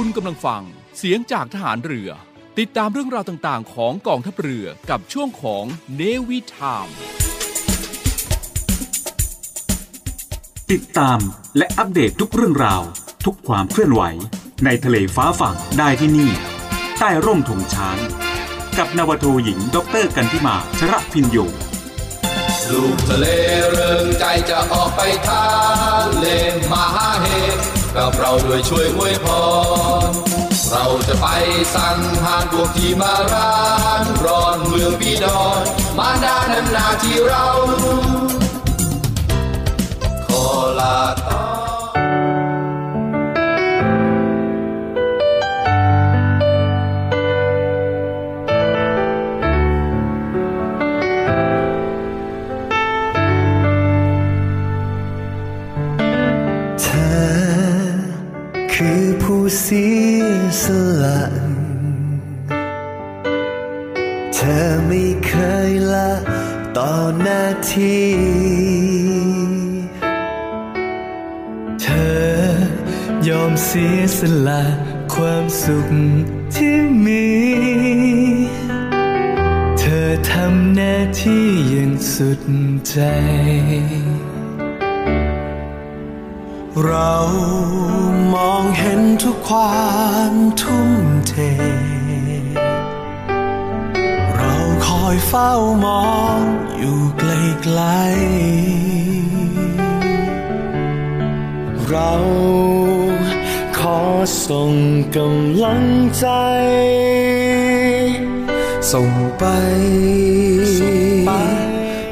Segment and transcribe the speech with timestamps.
[0.00, 0.62] คุณกำลังฟัง
[0.98, 2.10] เสียงจากทหารเรือ
[2.58, 5.64] ติดตามเรื่องราวต่างๆ ของกองทัพเรือกับช่วงของ
[5.96, 6.86] เนวิทาม
[10.72, 11.20] ติดตาม
[11.56, 12.82] และอัปเดตทุกเรื่องราว
[13.24, 14.02] ทุกความเคลื่อนไหว
[14.64, 16.30] ในทะเลฟ้าฝั่งได้ที่นี่
[16.98, 17.98] ใต้ร่มธงช้าง
[18.78, 21.38] กับนาวโทหญิงด็ออเตร์กันทิมาชระพินโย
[22.70, 23.26] ลูกทะเล
[23.70, 25.46] เริงใจจะออกไปทา
[26.04, 27.26] นเล่นมหาเห
[27.56, 27.57] ตุ
[27.98, 29.26] กับเราด้วยช่วยอวยพ
[30.08, 30.10] ร
[30.70, 31.26] เราจะไป
[31.74, 33.54] สั่งหารพวกที่มาร้า
[34.00, 35.62] นร้อนเมืองบีดอน
[35.98, 37.46] มาดานำนาที่เรา
[40.28, 40.44] ขอ
[40.78, 41.37] ลาตอ
[59.72, 59.88] สี
[60.20, 60.24] ย
[60.62, 60.64] ส
[61.02, 61.22] ละ
[64.34, 65.32] เธอไม่เค
[65.70, 66.12] ยละ
[66.76, 68.08] ต่อหน้าที่
[71.80, 72.38] เธอ
[73.28, 74.62] ยอมเสียสละ
[75.14, 75.88] ความสุข
[76.54, 77.28] ที่มี
[79.78, 82.40] เธอทำหน้าที่อย่างสุด
[82.88, 82.96] ใจ
[86.86, 87.14] เรา
[88.34, 89.88] มองเห็นทุกควา
[90.30, 90.90] มทุ่ม
[91.28, 91.34] เท
[94.36, 94.54] เรา
[94.86, 95.52] คอยเฝ้า
[95.84, 96.38] มอง
[96.78, 102.12] อยู่ไกลๆเรา
[103.78, 104.00] ขอ
[104.46, 104.72] ส่ง
[105.16, 105.84] กำลัง
[106.18, 106.26] ใจ
[108.92, 109.44] ส่งไป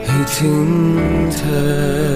[0.07, 0.71] ให้ถึง
[1.37, 1.43] เธ
[2.15, 2.16] อ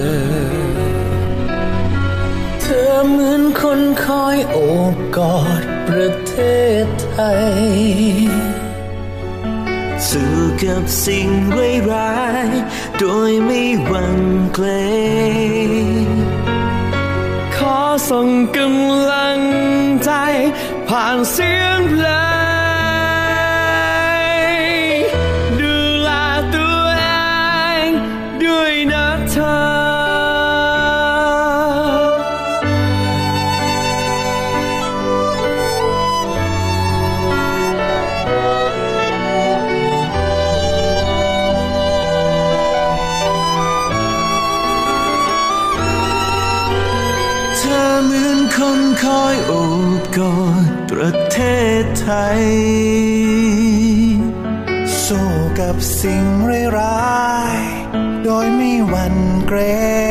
[4.31, 4.57] อยโอ
[4.93, 6.33] บกอดประเท
[6.83, 7.51] ศไทย
[10.09, 11.29] สู้กับสิ่ง
[11.91, 12.15] ร้า
[12.45, 14.21] ยๆโดยไม่หวั่น
[14.53, 14.67] เกร
[16.05, 16.07] ง
[17.55, 17.77] ขอ
[18.09, 19.39] ส่งกำลัง
[20.03, 20.11] ใจ
[20.87, 22.30] ผ่านเสียงเพลง
[52.39, 52.43] ย
[55.05, 56.25] สู้กับสิ่ง
[56.77, 59.15] ร้ายๆโดยไม่หวั่น
[59.47, 59.59] เกร
[60.07, 60.10] ง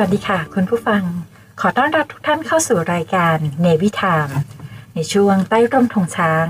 [0.00, 1.02] วัสดีค่ะ คุณผู้ฟัง
[1.60, 4.28] ขอต้อนรับทุกท่านเข้าสู่รายการเนวิทาม
[4.94, 6.46] ในช่วงใต้ร่มธงช้าง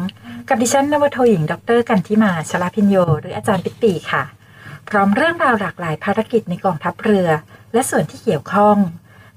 [0.49, 4.25] กับดิฉันนวโทหญิง ดร กันทิมาชลาพิญโย หรืออาจารย์ปิปีค่ะ
[4.89, 7.29] พร้อมเรื่องราวหลากหลายภารกิจในกองทัพเรือ
[7.73, 8.77] และส่วนที่เกี่ยวข้อง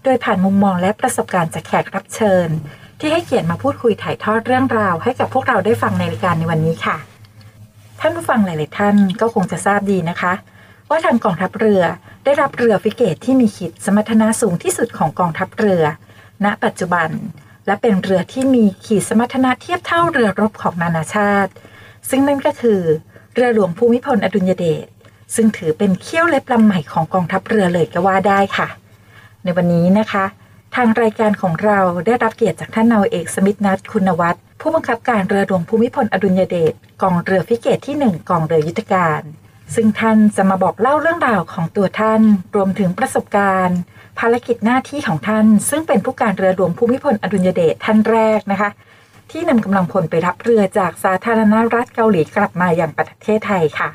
[0.03, 2.47] โดยผ่านมุมมองและประสบการณ์จากแขกรับเชิญ
[2.99, 6.97] ที่ให้เกียรติมาพูดคุยถ่ายทอดเรื่องราวให้กับพวกเราได้ฟังในรายการในวันนี้ค่ะ
[7.99, 10.33] ท่านผู้ฟังหลาย ๆ ท่านก็คงจะทราบดีนะคะ
[10.91, 11.81] ว่าทางกองทัพเรือ
[12.25, 15.83] ได้รับเรือฟิเกตที่มีขีดสมรรถนะสูงที่สุดของกองทัพเรือ
[16.45, 17.09] ณ ปัจจุบัน
[17.67, 21.51] และเป็นเรือที่มีขีดสมรรถนะเทียบเท่าเรือรบของนานาชาติ
[22.09, 22.81] ซึ่งนั่นก็คือ
[23.33, 24.87] เรือหลวงภูมิพลอดุลยเดช
[25.35, 28.67] ซึ่งถือเป็นเขี้ยวเล็บลำใหม่ของกองทัพเรือเลยก็ว่าได้ค่ะ
[29.43, 30.25] ในวันนี้นะคะ
[30.75, 39.21] ทางรายการของเราได้รับเกียรติจากท่านนาวาเอกสมิทธนัทคุณวัฒน์ผู้บังคับการเรือหลวงภูมิพลอดุลยเดชกองเรือฟิเกตที่ 1 กองเรือยุทธการ
[39.75, 42.21] ซึ่งท่านจะมาบอกเล่าเรื่องราวของตัวท่าน
[42.55, 43.79] รวมถึงประสบการณ์
[44.19, 48.69] ภารกิจหน้าที่ของท่าน ซึ่งเป็นผู้การเรือหลวงภูมิพลอดุลยเดชท่านแรกนะคะ
[49.31, 53.89] ที่นำกำลังพลไปรับเรือจากสาธารณรัฐเกาหลีกลับมาอย่างประเทศไทยค่ะ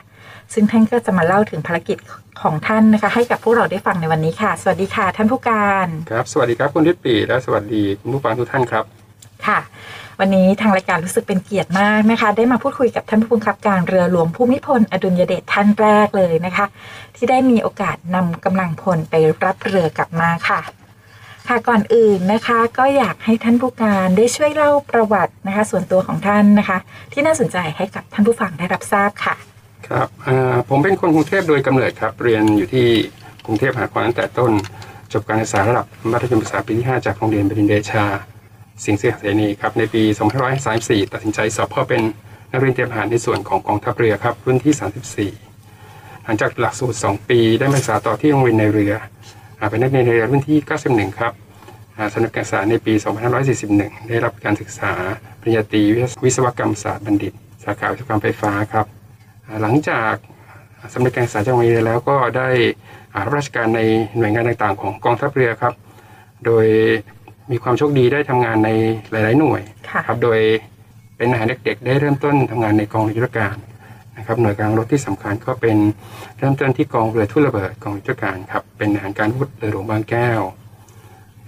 [0.53, 1.99] ซึ่งท่านก็จะมาเล่าถึงภารกิจ
[2.43, 8.85] ของท่านนะคะ ให้กับพวกเราได้ฟังในวันนี้ค่ะ สวัสดีค่ะ ท่านผู้การ ครับ สวัสดีครับคุณทิพย์ปีและสวัสดีคุณผู้ฟังทุกท่านครับ
[9.47, 9.59] ค่ะ
[10.21, 16.67] วันนี้ทางรายการรู้สึกเป็นเกียรติมากนะคะ ได้มาพูดคุยกับท่านผู้บังคับการเรือหลวงภูมิพลอดุลยเดชท่านแรกเลยนะคะ
[17.17, 19.15] ที่ได้มีโอกาสนำกำลังพลไป
[19.45, 20.61] รับเรือกลับมาค่ะ
[21.49, 26.79] ค่ะก่อนอื่นนะคะก็อยากให้ท่านผู้การได้ช่วยเล่าประวัตินะคะ ส่วนตัวของท่านนะคะ
[27.13, 29.35] ที่น่าสนใจให้กับท่านผู้ฟังได้รับทราบค่ะ
[29.89, 30.09] ครับ
[30.69, 32.87] ผมเป็นคนกรุงเทพโดยกำเนิดครับ เรียนอยู่ที่
[33.47, 34.53] กรุงเทพมหานครตั้งแต่ต้น
[35.13, 38.05] จบการศึกษาระดับมัธยมศึกษาปีที่ 5 จากโรงเรียนบดินเดชา
[38.85, 40.03] สิงห์เสเสนีครับในปี
[40.57, 42.03] 2534 ตัดสินใจสอบเข้าเป็น
[42.53, 48.95] นักเรียนเตรียมทหารในส่วนของกองทัพเรือครับรุ่นที่ 34 หลังจากหลักสูตร 2 ปีได้มาศึกษาต่อที่โรงเรียนในเรือ
[49.71, 50.59] เป็นนักเรียนในเรือรุ่นที่
[50.89, 51.33] 91 ครับ
[52.13, 52.93] สำนักการศึกษาในปี
[53.51, 54.93] 2541 ได้รับการศึกษา
[55.41, 55.83] ปริญญาตรี
[56.25, 57.33] วิศวกรรมศาสตร์บัณฑิต
[57.65, 58.87] สาขาวิศวกรรมไฟฟ้าครับ
[59.63, 60.15] หลังจาก
[60.95, 62.49] สำเร็จการศึกษาจากโรงเรียนแล้วก็ได้
[63.17, 63.81] รับราชการใน
[64.17, 65.75] หน่วยงานต่างๆ ของกองทัพเรือครับ
[66.45, 66.67] โดย
[67.51, 68.71] มีความโชคดีได้ทำงานใน
[69.11, 70.39] หลาย ๆ หน่วยค่ะครับโดย
[71.17, 73.57] เป็นทหารเด็ก ๆ ได้เริ่มต้นทำงานในกองเรือยุทธการ
[74.17, 75.77] นะครับหน่วยกลางรถที่สำคัญก็เป็น
[76.39, 80.41] เริ่มต้นที่กองเรือทุ่นระเบิดกองยุทธการครับเป็นทหารการวุธเรือหลวงบางแก้ว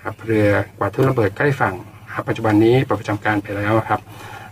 [0.03, 0.49] ครับเรือ
[0.79, 1.75] กวาดทุ่นระเบิดใกล้ฝั่ง
[2.13, 4.01] ครับปัจจุบันนี้ปลดประจำการไปแล้วครับ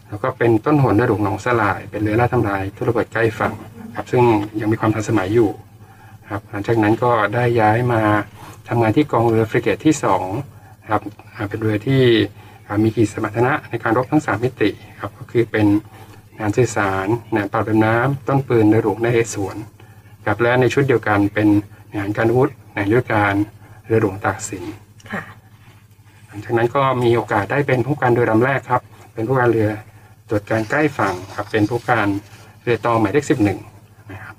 [0.09, 3.55] แล้วก็เป็นต้นหนเรือหลวงหนองสลาย เป็นเรือล่าทำลายทุ่นระเบิดใกล้ฝั่ง
[3.97, 4.25] ครับซึ่ง
[4.61, 5.51] ยังมีความทันสมัยอยู่
[6.31, 8.03] ครับหลังจากนั้นก็ได้ย้ายมา
[8.69, 10.56] ทำงานที่กองเรือฟริเกตที่2
[10.88, 11.00] ครับ
[11.35, 12.03] อ่าเป็นเรือที่
[12.67, 15.67] อ่ามีขีดสมรรถนะในการรบทั้ง 3 มิติครับก็คือเป็น
[16.38, 19.56] งานสื่อสารงานปราบปรามน้ำต้นปืนเรือหลวงในเอสวน
[20.27, 21.49] ครับและในชุดเดียวกันเป็น
[21.97, 23.35] งานการอาวุธงานยุทธการ
[23.87, 24.65] เรือหลวงตากสิน
[25.11, 25.23] ค่ะ
[26.27, 28.83] หลังจากนั้นก็มีโอกาสได้เป็นผู้การเรือลำแรกครับ
[29.15, 29.71] เป็นผู้การเรือ
[30.29, 32.09] ตรวจการใกล้ฝั่งครับเป็นผู้การ
[32.62, 33.59] เรือตอหมายเลขสิบหนึ่ง
[34.12, 34.37] นะครับ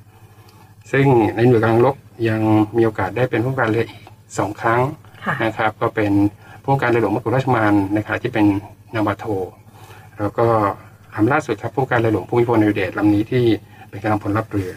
[0.92, 1.06] ซึ่ง
[1.36, 1.96] ในหน่วยกลางรบ
[2.30, 2.42] ยัง
[2.78, 4.02] มีโอกาสได้เป็นผู้การเรืออีก
[4.38, 4.82] สองครั้ง
[5.26, 6.12] ค่ะ นะครับ ก็เป็น
[6.64, 8.46] ผู้การเรือหลวงมกุฎราชมานในขณะที่เป็น
[8.96, 9.26] นาวาโท
[10.20, 10.48] แล้วก็
[11.16, 13.46] ลำล่าสุดครับผู้การเรือหลวงภูมิพลอดุลยเดชลำนี้ที่
[13.90, 14.72] เป็นกำลังพลรับเรือ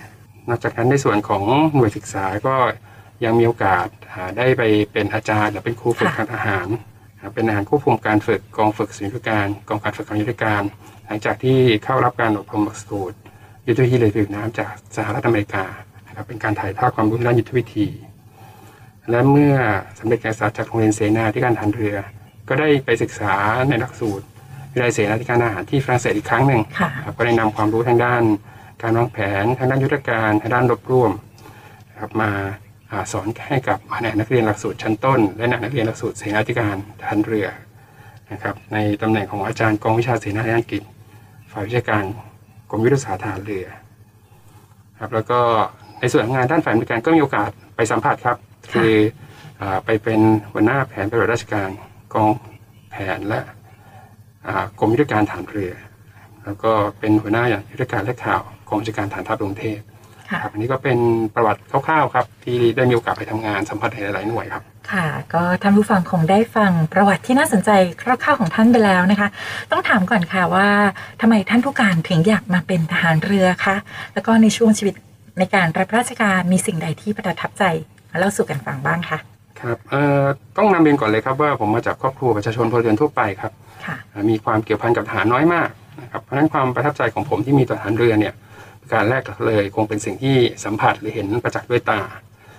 [0.48, 1.42] นอกจากนั้นในส่วนของ
[1.74, 2.54] หน่วยศึกษาก็
[3.24, 6.68] ยังมีโอกาสาได้ไปเป็นอาจารย์หรือเป็นครูฝึกค่ะทางทหาร
[7.22, 10.62] ครับเป็นอาหารควบคุมการฝึกกองฝึกศิลปการกองการฝึกกองยุทธการ
[11.06, 13.16] หลังจากที่เข้ารับการอบรมหลักสูตร
[13.66, 15.64] ยุทธวิธีเรือผิวน้ำจากสหรัฐอเมริกา
[16.06, 17.86] นะครับเป็นการถ่ายทอดความรู้ด้านยุทธวิธี
[19.10, 19.54] และเมื่อ
[19.98, 21.96] สำเร็จการศึกษาจากโรงเรียนเสนาธิการทหารเรือ
[22.48, 23.34] ก็ได้ไปศึกษา
[23.68, 24.24] ในหลักสูตร
[24.72, 28.22] วิทยาลัยเสนาธิการทหารที่ฝรั่งเศสอีกครั้งหนึ่งค่ะครับก็ได้นำความรู้ทางด้าน
[28.82, 31.12] การวางแผนทางด้านยุทธการทางด้านรบร่วม
[31.90, 32.30] นะครับมา
[32.90, 33.78] อ่าสอนให้กับ
[34.20, 37.46] นักเรียนหลักสูตรชั้นต้น และนักเรียนหลักสูตรเสนาธิการทหารเรือ
[38.32, 40.82] นะครับในตำแหน่งของอาจารย์กองวิชาเสนาธิการอังกฤษ
[41.52, 42.04] ฝ่ายวิชาการ
[42.70, 43.66] กรมยุทธศาสตร์ทหารเรือ
[45.00, 45.40] ครับแล้วก็
[46.00, 48.36] ในส่วนของงานด้านฝ่ายบริการก็มีโอกาสไปสัมผัสครับ
[48.72, 48.94] คือ
[49.62, 50.20] อาไปเป็น
[50.50, 51.68] หัวหน้าแผนปฏิบัติราชการ
[52.14, 52.30] กอง
[52.90, 53.40] แผนและ
[54.46, 55.72] อ่ากรมยุทธการฐานเรือ
[56.44, 59.78] แล้วก็เป็นหัวหน้าอย่างยุทธการและข่าวกองบัญชาการฐานทัพกรุงเทพ
[60.30, 60.98] ค่ะครับอันนี้ก็เป็น
[61.34, 64.62] ประวัติคร่าวๆครับ ที่ได้มีโอกาสไปทำงานสัมผัสในหลายๆหน่วยครับ
[64.92, 67.70] ค่ะ ก็ท่านผู้ฟังคงได้ฟังประวัติที่น่าสนใจ
[68.02, 69.28] คร่าวๆของท่านไปแล้วนะคะ
[69.70, 70.68] ต้องถามก่อนค่ะว่า
[71.20, 73.76] ทำไมท่านผู้การถึงอยากมาเป็นทหารเรือคะ
[74.14, 74.94] แล้วก็ในช่วงชีวิต
[75.38, 79.18] ในการรับราชการมีสิ่งใดที่ประทับใจมา เล่าสู่กันฟังบ้างคะ
[79.60, 80.24] ครับเอ่อ
[80.56, 83.52] ต้องนำเรียนก่อนเลยครับว่าผมมาจากครอบครัวประชาชนพลเรือนทั่วไปครับ
[83.86, 85.68] ค่ะอ่ามีความเกี่ยวพันกับทหารน้อยมาก
[86.02, 88.34] นะครับเพราะฉะนั้นความประทับใจของผมที่มีต่อทหารเรือเนี่ย
[88.82, 92.00] ประการแรกเลยคงเป็นสิ่งที่สัมผัสหรือเห็นประจักษ์ด้วยตา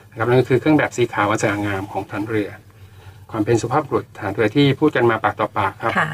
[0.09, 2.49] นะครับนั่นก็คือเครื่องแบบสีขาวอันสง่างามของทหารเรือ
[3.31, 6.09] ความเป็นสุภาพบุรุษทหารเรือที่พูดกันมาปากต่อปากครับค่ะ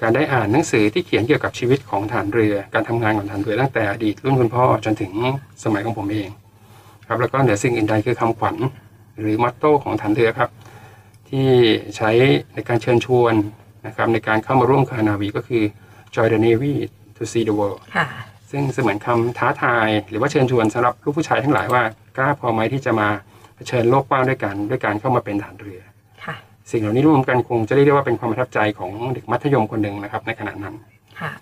[0.00, 5.12] การได้อ่านหนังสือที่เขียนเกี่ยวกับชีวิตของทหารเรือ การทำงานของทหารเรือตั้งแต่อดีตรุ่นคุณพ่อจนถึง
[5.64, 6.28] สมัยของผมเอง
[7.06, 8.56] ครับแล้วก็เหนือสิ่งอื่นใดคือคำขวัญ
[9.20, 10.50] หรือมอตโต้ของทหารเรือครับ
[11.28, 11.48] ที่
[11.96, 12.10] ใช้
[12.54, 13.34] ในการเชิญชวน
[13.86, 15.62] นะครับในการเข้ามาร่วมคานาวีก็คือ
[16.14, 16.74] join the navy
[17.16, 18.06] to see the world ค่ะ
[18.50, 21.82] ซึ่งเสมือนคำท้าทาย หรือว่าเชิญชวนสำหรับลูกผู้ชายทั้งหลายว่า
[22.16, 23.08] กล้าพอไหมที่จะมา
[23.56, 25.80] เผชิญโลกกว้างด้วยกัน ด้วยการเข้ามาเป็นทหารเรือ
[26.24, 26.34] ค่ะ
[26.70, 30.74] สิ่งเหล่านี้รวมกันคงจะเรียกได้ว่าเป็นความประทับใจของเด็กมัธยมคนหนึ่งนะครับในขณะนั้น
[31.20, 31.32] ค่ะ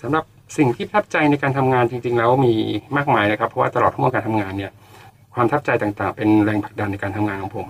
[0.00, 0.24] สำหรับ
[0.56, 2.54] สิ่งที่ประทับใจในการทำงานจริง ๆ แล้วมี
[2.96, 4.72] มากมายนะครับ เพราะว่าตลอดทั้งวันการทำงานเนี่ย
[5.34, 7.68] ความประทับใจต่างๆ เป็นแรงผลักดันในการทำงานของผม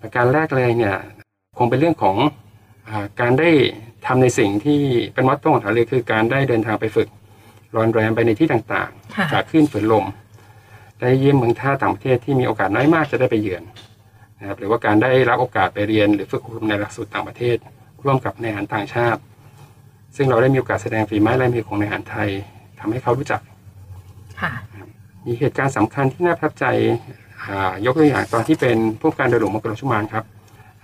[0.00, 0.96] ประการแรกเลยเนี่ย
[1.58, 2.16] คงเป็นเรื่องของ
[2.88, 3.50] อาการได้
[4.06, 4.80] ทำในสิ่งที่
[5.14, 7.08] เป็นมอตโต้ของฐานเรือคือการได้เดินทางไปฝึก
[7.76, 10.04] รอนแรมไปในที่ต่างค่ะๆจากขึ้นฝืนลม
[11.00, 13.62] ได้เยี่ยมเมืองท่าต่างประเทศที่มีโอกาสน้อยมากจะได้ไปเยือน
[14.40, 17.56] นะครับหรือว่าการได้รับโอกาสไปเรียนหรือฝึกอบรมในหลักสูตรต่างประเทศ
[18.04, 19.20] ร่วมกับในายทหารต่างชาติ
[20.16, 22.28] ซึ่งเราได้มีโอกาสแสดงฝีไม้ลายมือของในายทหารไทย
[22.80, 23.40] ทำให้เขารู้จัก
[24.40, 24.52] ค่ะ
[25.26, 26.64] มีเหตุการณ์สำคัญที่น่าประทับใจ
[27.48, 30.24] อ่ายกตัวอย่างตอนที่เป็นผู้การเรือหลวงมกรชุมานครับ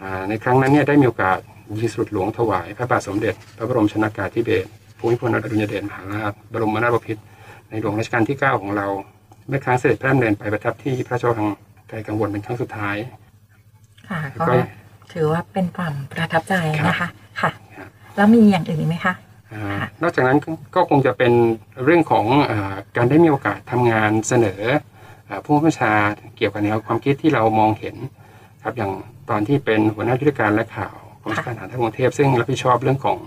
[0.03, 1.39] อ่าในครั้งนั้นเนี่ยได้มีโอกาส
[1.79, 4.69] ยิงสลุดหลวงถวาย พระบาทสมเด็จ พระบรมชนากาธิเบศร
[4.99, 7.23] ภูมิพลอดุลยเดชมหาราชบรมนาถบพิตร
[7.69, 8.87] ในหลวงรัชกาลที่ 9 ของเรา
[9.49, 11.47] เมื่อครั้งเสด็จพระดำเนินไปประทับที่พระราชวัง
[11.89, 12.97] ไกลกังวลเป็นครั้งสุดท้าย
[14.09, 14.55] ค่ะแล้วก็ก็
[15.13, 16.55] ถือว่าเป็นความประทับใจ
[16.89, 17.09] นะคะ
[17.41, 19.15] ค่ะครับ แล้วมีอย่างอื่นอีกไหมคะ
[19.53, 21.33] อ่านอกจากนั้นก็ก็คงจะเป็น
[21.85, 24.63] เรื่องของอาการได้มีโอกาสทำงานเสนอ
[25.29, 25.93] อาผู้บัญชา
[26.37, 27.97] เกี่ยวกับแนวความคิดที่เรามองเห็น
[28.63, 28.93] ครับอย่าง
[29.31, 33.19] ตอนที่เป็นหัวหน้ายุทธการและข่าวกองบัญชาการทหารกรุงเทพซึ่งรับผิดชอบเรื่องของ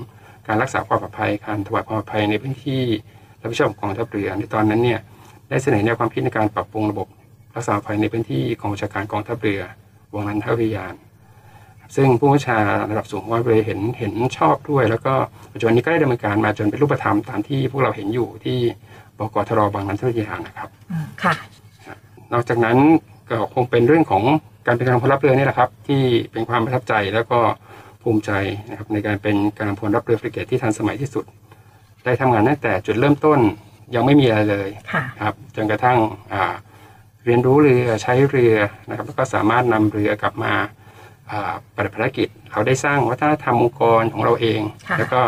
[0.48, 2.81] การรักษาความปลอดภัยการถวายความปลอดภัยในพื้นที่
[3.41, 5.00] รับผิดชอบของกองทัพเรือในตอนนั้นเนี่ย
[5.50, 7.08] ได้เสนอแนวความคิดในการปรับปรุงระบบ
[7.55, 9.62] รักษาความปลอดภัยในพื้นที่กองบัญชาการกองทัพเรือ
[10.13, 10.93] วงนันทวิทยาน
[11.96, 15.13] ซึ่งผู้บัญชาระดับสูงของว่าเลยเห็นเห็นชอบด้วย แล้วก็
[15.53, 18.58] ปัจจุบันนี้ก็ได้ดำเนินการมาจนเป็นรูปธรรมตามที่พวกเราเห็นอยู่ที่
[19.17, 21.34] บกทรบางนันทวิทยานะครับอืมค่ะ
[22.34, 22.77] นอกจากนั้น
[23.29, 24.24] ก็คงเป็นเรื่องของ
[24.65, 27.39] การเป็นกำลังพลรับเรือนี่แหละครับ ที่เป็นความประทับใจแล้วก็
[28.01, 28.31] ภูมิใจ
[28.69, 31.25] นะครับในการเป็นกำลังพลรับเรือฟริเกตที่ทันสมัยที่สุด
[32.05, 33.39] ได้ทำงานตั้งแต่จุดเริ่มต้น
[33.96, 35.98] ยังไม่มีอะไรเลยค่ะครับจนกระทั่ง
[36.34, 36.53] อ่า
[37.25, 38.55] เรียนรู้เรือใช้เรือ
[38.89, 40.67] นะครับแล้วก็สามารถนำเรือกลับมาอ่า
[41.75, 45.21] ปฏิบัติภารกิจ เราได้สร้างวัฒนธรรมองค์กรของเราเองค่ะแล้วก็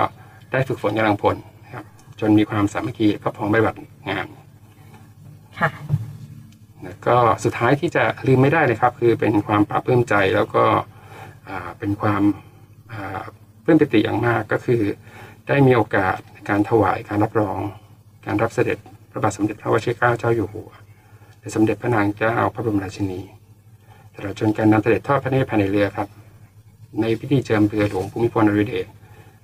[0.51, 1.85] ได้ฝึกฝนกำลังพลนะครับ
[2.19, 3.79] จนมีความสามัคคีก็พร้อมปฏิบัติ
[4.09, 4.27] งาน
[5.59, 5.69] ค่ะ
[6.83, 10.65] แล้วก็สุดท้ายที่จะลืมไม่ได้เลยครับ คือเป็นความปลาบปลื้มใจแล้วก็
[11.47, 12.21] อ่าเป็นความ
[12.91, 13.21] อ่า
[13.63, 14.81] ปลื้มปิติอย่างมากก็คือ
[15.47, 17.59] ได้มีโอกาสในการถวายการรับรอง
[18.25, 18.77] การรับเสด็จ
[19.11, 20.69] พระบาทสมเด็จพระวชิรเกล้าเจ้าอยู่หัว
[21.39, 23.21] และสมเด็จพระนางเจ้าพระบรมราชินี
[24.15, 26.07] ตลอดจนการนำเสด็จทอดพระเนตรภายในเรือครับ
[27.01, 28.87] ในพิธีเจิมเรือหลวงภูมิพลอดุลยเดช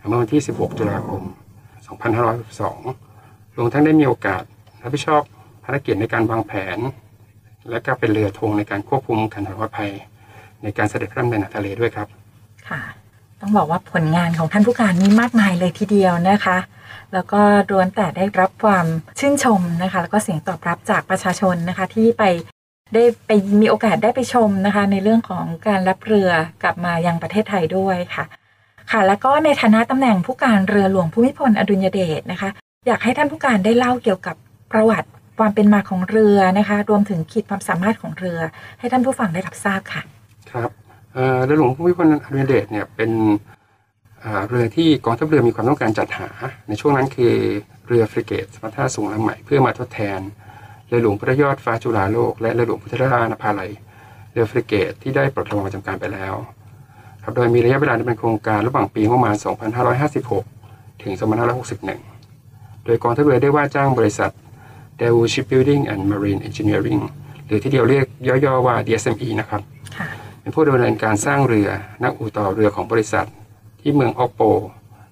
[0.10, 1.22] เมื่อวันที่ 16 ตุลาคม
[2.20, 4.44] 2562รวมทั้งได้มีโอกาส
[4.82, 5.22] รับผิดชอบ
[5.64, 6.78] ภารกิจในการวางแผน
[7.70, 9.92] และก็เป็นเรือธงในการควบคุมการถอยภัย
[10.64, 12.08] ในการเสด็จพระดำเนินทะเลด้วยครับ
[12.70, 12.82] ค่ะ
[13.42, 16.58] ต้องบอกว่าผลงานของท่านผู้การมีมากมายเลยทีเดียวนะคะ
[17.14, 18.86] แล้วก็ล้วนแต่ได้รับความ
[19.20, 22.24] ชื่นชมนะคะ แล้วก็เสียงตอบรับจากประชาชนนะคะที่ไป
[22.94, 26.30] ได้ไปมีโอกาสได้ไปชมนะคะ ในเรื่องของการรับเรือ
[26.64, 28.26] กลับมายังประเทศไทยด้วยค่ะ
[28.92, 32.50] ค่ะ แล้วก็ในฐานะตำแหน่งผู้การเรือหลวงภูมิพลอดุลยเดชนะคะ
[32.88, 34.36] อยากให้ท่านผู้การได้เล่าเกี่ยวกับ
[34.72, 38.40] ประวัติความเป็นมาของเรือนะคะ รวมถึงขีดความสามารถของเรือ
[38.80, 40.02] ให้ท่านผู้ฟังได้รับทราบค่ะ
[40.52, 40.70] ครับ
[41.44, 43.12] เรือหลวงภูมิพลอดุลยเดชเนี่ยเป็น
[44.50, 46.30] เรือที่กองทัพเรือมีความต้องการจัดหา
[46.68, 47.34] ในช่วงนั้นคือ
[47.88, 50.20] เรือฟริเกตสมรรถนะสูงลำใหม่เพื่อมาทดแทน
[50.88, 53.72] เรือหลวงพระยอดฟ้าจุฬาโลก และเรือหลวงพุทธรานภาลัย
[54.32, 56.36] เรือฟริเกตที่ได้ปลดระวางประจำการไปแล้ว
[57.24, 59.36] ครับโดยมีระยะเวลาดำเนินโครงการระหว่างปีงบประมาณ
[60.40, 61.14] 2556 ถึง
[62.00, 64.32] 2561 โดยกองทัพเรือได้ว่าจ้างบริษัท
[65.00, 67.02] d e w Shipbuilding and Marine Engineering
[67.46, 68.06] หรือที่เดียวเรียก
[68.46, 69.62] ย่อๆว่า DSME นะครับ
[69.98, 70.08] ค่ะ
[70.42, 71.70] เป็นผู้ดำเนินการสร้างเรือ
[72.04, 73.28] นักอู่ต่อเรือของบริษัท
[73.82, 74.42] ที่เมืองออกโป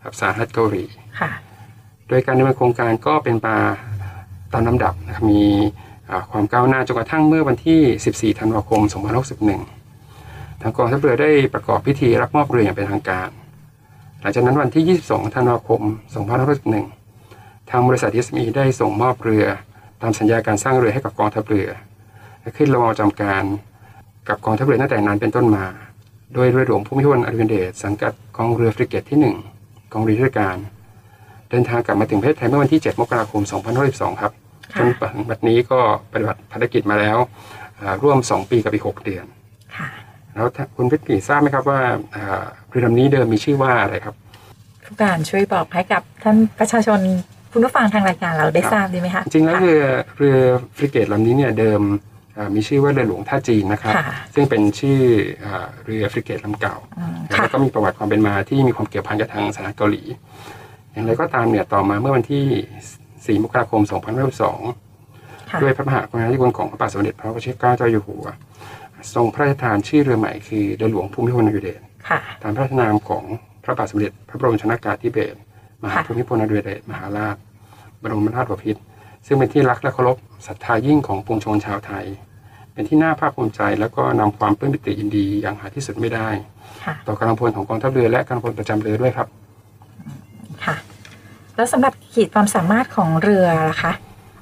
[0.03, 0.83] กับสาหัสเกาหลี
[1.19, 1.31] ค่ะ
[2.07, 3.57] โดยการดำเนินโครงการก็เป็นมา
[4.55, 5.43] ตามลำดับนะครับมี
[6.31, 8.81] ความก้าวหน้าจนกระทั่งเมื่อวันที่ 14 ธันวาคม
[9.71, 13.29] 2561 ทางกองทัพเรือได้ประกอบพิธีรับมอบเรืออย่างเป็นทางการ
[14.21, 15.81] หลังจากนั้นวันที่ 22 ธันวาคม
[16.55, 19.45] 2561 ทางบริษัท SME ได้ส่งมอบเรือ
[20.01, 21.67] ตามสัญญาการสร้างเรือให้กับกองทัพเรือ
[22.57, 23.43] ขึ้นระวางจำการ
[24.27, 25.65] กับกองทัพเรือตั้งแต่นั้นเป็นต้นมา
[26.33, 29.19] โดยเรือหลวงภูมิพลอดุลยเดชสังกัดกองเรือฟริเกตที่
[29.55, 30.57] 1 กองเรือยุทธการ
[31.49, 33.41] เดินทางกลับมาถึงประเทศไทยเมื่อวันที่ 7 มกราคม
[33.81, 34.33] 2512 ครับ
[34.73, 34.89] จค่ะนถึง
[35.29, 35.79] บัดนี้ก็
[36.13, 37.17] ปฏิบัติภารกิจมาแล้ว
[37.79, 39.25] อ่าร่วม 2 ปีกับอีก 6 เดือน
[39.77, 39.89] ค่ะ
[40.33, 41.79] แล้วถ้าคุณพิกิทราบไหมครับว่า
[42.15, 44.15] อ่าเรือลำนี้เดิมมีชื่อว่าอะไรครับ
[44.85, 46.99] ผู้การช่วยบอกให้กับท่านประชาชน
[47.51, 49.83] คุณผู้ฟังทางรายการเราได้ครับทราบดีไหมคะจริงๆแล้วค่ะเรือ
[50.17, 50.37] เรือ
[50.77, 51.81] ฟริเกตลำนี้เนี่ยเดิม
[52.37, 54.99] อ่ามีชื่อว่าเรือหลวงท่าจีนนะครับค่ะซึ่งเป็นชื่อ
[55.43, 60.01] อ่าเรือฟริเกตลำเก่าอืมแล้ค่ะวก็มีประวัติความเป็นมาที่มีความเกี่ยวพันกับทางสหรัฐเกาหลี
[60.91, 62.45] อย่างไรก็ตามเนี่ยต่อมาเมื่อวันที่
[63.27, 63.81] 4 มกราคม
[64.65, 68.25] 2512ค่ะด้วยพระมหากรุณาธิคุณของพระบาทสมเด็จพระวชิรเกล้าเจ้าอยู่หัว
[69.13, 73.23] ทรงพระราชทานชื่อเรือใหม่คือเรือหลวงภูมิพลอดุลยเดชค่ะตามพระราชนามของ
[73.63, 75.37] พระบาทสมเด็จพระบรมชนากาธิเบศร
[75.83, 77.35] มหาค่ะภูมิพลอดุลยเดชมหาราช
[78.01, 78.81] บรมนาถบพิตร
[79.27, 80.17] ซึ่งเป็นที่รักและเคารพ
[80.47, 82.05] ศรัทธายิ่งของปวงชนชาวไทย
[82.73, 86.27] เป็นที่น่าภาคภูมิใจแล้วก็นำความปลื้มปิติยินดีอย่างหาที่สุดไม่ได้
[86.83, 89.27] ค่ะต่อกำลังพลของกองทัพเรือและกำลังพลประจำเรือด้วยครับ
[90.65, 90.75] ค่ะ
[91.55, 93.93] แล้วสำหรับขีดความสามารถของเรือล่ะคะ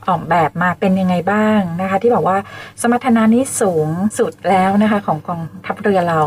[0.08, 2.38] ออกแบบมาเป็นยังไงบ้างนะคะ ที่บอกว่า
[2.82, 3.88] สมรรถนะนี้สูง
[4.20, 6.22] สุดแล้วนะคะ ของกองทัพเรือเรา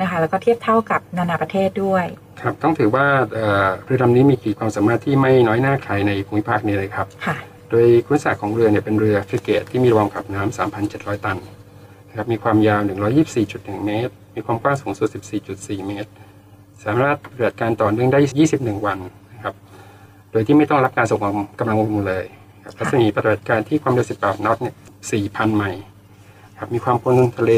[0.00, 2.04] นะคะ แล้วก็เทียบเท่ากับนานาประเทศด้วย
[2.40, 7.36] ครับต้องถือว่าเอ่อเรือลำนี้มีขีดความสามารถที่ไม่น้อยหน้าใครในภูมิภาคนี้เลยครับค่ะ
[7.70, 11.38] โดยคุณศาสตร์ของเรือเนี่ยเป็นเรือฟริเกตที่มีระบบขับน้ำ3,700 ตัน
[12.08, 12.80] นะครับมีความยาว
[13.32, 15.08] 124.1 เมตร มีความกว้างสูงสุด
[15.48, 16.10] 14.4 เมตร
[16.84, 18.20] สามารถปฏิบัติการต่อเนื่องได้
[18.52, 18.98] 21 วัน
[19.32, 19.54] นะครับ
[20.32, 21.18] โดยที่ไม่ต้องรับการส่ง
[21.58, 22.24] กำลังบำรุงเลย
[22.64, 24.74] ครับรัศมีปฏิบัติการที่ความเร็ว 18 น็อตเนี่ย
[25.14, 25.82] 4,000 ไมล์
[26.58, 27.52] ครับมีความกว้างทะเล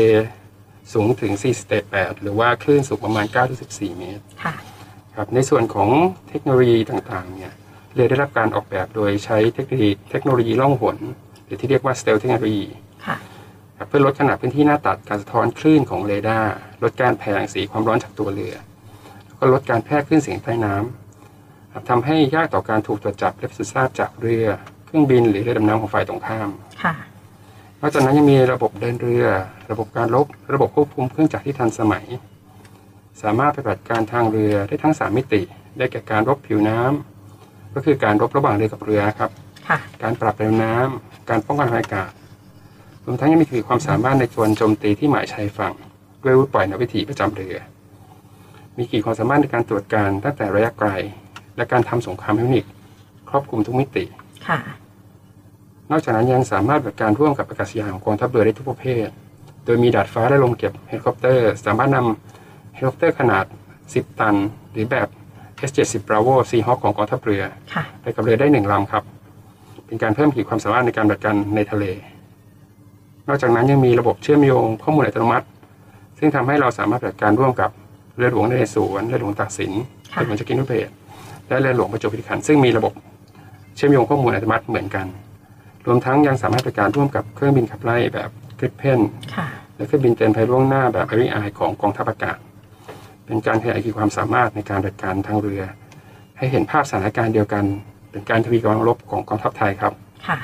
[0.92, 1.32] สูงถึง
[1.78, 3.26] 4.8 หรือว่าคลื่นสูงประมาณ
[3.62, 4.54] 9-14 เมตรค่ะ
[5.16, 5.90] ครับในส่วนของ
[6.28, 7.52] เทคโนโลยีต่างๆเนี่ย
[7.94, 10.96] เรือได้รับการออกแบบโดยใช้เทคโนโลยีเทคโนโลยีล่องหน
[11.44, 12.64] หรือที่เรียกว่า stealth เทคโนโลยี
[13.06, 13.16] ค่ะ
[13.78, 16.52] ครับเพื่อลดขนาดพื้นที่หน้าตัดการสะท้อนคลื่นของเรดาร์
[16.82, 18.54] ลดการแผ่รังสีความร้อนจากตัวเรือ
[19.26, 21.03] แล้วก็ลดการแพร่คลื่นเสียงใต้น้ำ
[21.76, 24.46] ครับทำให้ยากต่อการถูกตรวจจับและพิสูจน์ทราบจากเรือ
[24.84, 26.50] เครื่องบินหรือเรือดำน้ำของฝ่ายตรงข้าม
[26.82, 26.94] ค่ะ
[27.80, 29.24] นอกจากนั้นยังมีระบบเดินเรือ
[29.70, 32.04] ระบบการลบ ระบบควบคุมเครื่องจักรที่ทันสมัย
[33.22, 35.42] สามารถปฏิบัติการทางเรือได้ทั้ง 3 มิติ
[35.78, 39.30] ได้แก่การรบผิวน้ำก็คือการรบระหว่างเรือกับเรือครับ
[39.68, 42.12] ค่ะการปรับเร็วน้ำการป้องกันทางอากาศ
[43.04, 45.74] รวมทั้งยังมีขีดความสามารถในการโจมตีที่หมายชายฝั่ง
[46.22, 47.56] ด้วยอาวุธปล่อยนำวิถีประจำเรือ
[48.76, 50.90] มีขีดความสามารถในการตรวจการตั้งแต่ระยะไกล
[51.56, 52.64] และการทำสงครามเทคนิค
[53.28, 54.04] ครอบคลุมทุกมิติ
[54.48, 54.58] ค่ะ
[55.90, 59.06] นอกจากนั้นยังสามารถปฏิบัติการร่วมกับอากาศยานของกองทัพเรือได้ทุกประเภท
[59.64, 63.44] โดยมีดาดฟ้าและโรงเก็บเฮลิคอปเตอร์ สามารถนำเฮลิคอปเตอร์ขนาด
[63.82, 64.34] 10 ตัน
[64.72, 65.08] หรือแบบ
[65.68, 67.42] S70 Bravo Seahawk ของกองทัพเรือ
[67.74, 69.04] ค่ะไปกับเรือได้หนึ่งลำครับ
[69.86, 71.84] เป็นการเพิ่มขีดความสามารถในการปฏิบัติการในทะเล
[73.28, 75.46] นอกจากนั้นยังมีระบบเชื่อมโยงข้อมูลอัตโนมัติ
[76.18, 77.70] ซึ่งทำให้เราสามารถปฏิบัติการร่วมกับ
[78.16, 79.72] เรือหลวงนเรศวรเรือหลวงตากสิน
[80.12, 80.90] ค่ะเรือหลวงจักรินทร์เบศ
[81.48, 82.92] และเรือหลวงประจวบคีรีขันธ์ซึ่งมีระบบ
[83.76, 85.06] เชื่อมโยงข้อมูลอัตโนมัติเหมือนกัน
[85.86, 89.00] รวมทั้งยังสามารถปฏิบัติการร่วมกับเครื่องบินขับไล่แบบกริปเพน
[89.34, 92.38] ค่ะและเครื่องบินเตือนภัยล่วงหน้าแบบ a อ r ไอของกองทัพอากาศ
[93.26, 95.62] เป็นการขยายขีดความสามารถในการปฏิบัติการทางเรือ
[96.38, 97.64] ให้เห็นภาพสถานการณ์เดียวกัน
[98.10, 99.92] เป็นการทวีกำลังรบของกองทัพไทยครับ
[100.28, 100.38] ค่ะ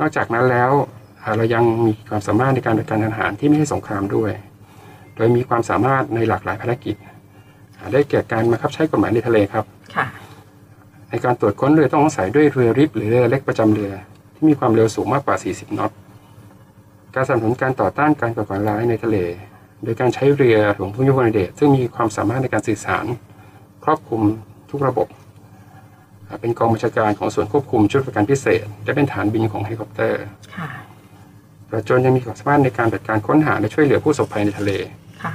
[0.00, 0.70] นอกจากนั้นแล้ว
[1.22, 4.32] อ่าเรายังมีความสามารถในการปฏิบัติการทางทหารที่ไม่ใช่สงครามด้วย
[5.16, 6.96] โดยมีความสามารถในหลากหลายภารกิจ
[7.78, 9.73] อ่าได้แก่การบังคับใช้กฎหมายในทะเลครับค่ะ
[11.14, 13.92] ในการตรวจค้นเรือต้องสงสัยด้วยเรือริบหรือเรือเล็กประจำเรือ
[14.34, 15.92] ที่มีความเร็วสูงมากกว่า 40นอต
[17.14, 19.16] การสนับสนุนการต่อต้านการก่อการร้ายในทะเล
[19.84, 23.06] โดยการใช้เรือหลวงพุ่งยุพนเดชซึ่งมีความสามารถในการสื่อสาร
[23.84, 24.22] ครอบคลุม
[24.70, 25.08] ทุกระบบ
[26.28, 30.22] อ่าเป็นกองบัญชาการของส่วนควบคุมชุดปฏิบัติการพิเศษ และเป็นฐานบินของเฮลิคอปเตอร์
[30.56, 30.68] ค่ะ
[31.68, 34.72] ตลอดจนยังมีความสามารถในการปฏิบัติการค้นหาและช่วยเหลือผู้ประสบภัยในทะเล
[35.22, 35.34] ค่ะ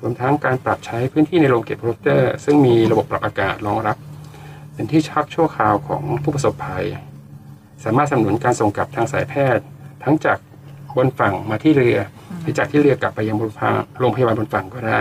[0.00, 3.96] รวมทั้งการปรับใช้พื้นที่ในโรงเก็บเฮลิคอปเตอร์ ซึ่งมีระบบปรับอากาศรองรับ
[4.80, 6.84] เป็นที่พักชั่วคราวของผู้ประสบภัย
[7.84, 9.64] สามารถสนับสนุนการส่งกลับทางสายแพทย์
[10.04, 10.38] ทั้งจาก
[10.96, 11.98] บนฝั่งมาที่เรือ
[12.40, 15.00] หรือจากที่เรือกลับไปยังบนฝั่งโรงพยาบาลบนฝั่งก็ได้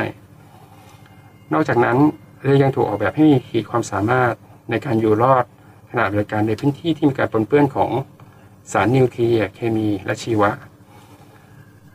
[1.54, 1.98] นอกจากนั้น
[2.42, 4.34] เรือยังถูกออกแบบให้มีขีดความสามารถ
[4.70, 5.46] ในการอยู่รอด
[5.90, 7.92] ขณะปฏิบัติการในพื้นที่ที่มีการปนเปื้อนของ
[8.72, 10.52] สารนิวเคลียร์เคมีและชีวะ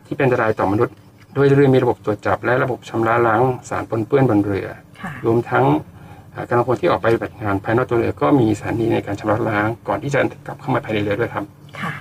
[0.07, 0.95] ที่เป็นอันตรายต่อมนุษย์
[1.35, 4.69] โดยเรือมีระบบตรวจจับและระบบชำระล้างสารปนเปื้อนบนเรือ
[5.01, 5.94] ค่ะรวมทั้งอ่า
[6.49, 11.45] กำลังพลที่ออกไปปฏิบัติงานภายนอกตัวเรือก็มีสถานีในการชำระล้าง ก่อนที่จะกลับเข้ามาภายในเรือด้วยครับ
[11.81, 11.93] ค่ะ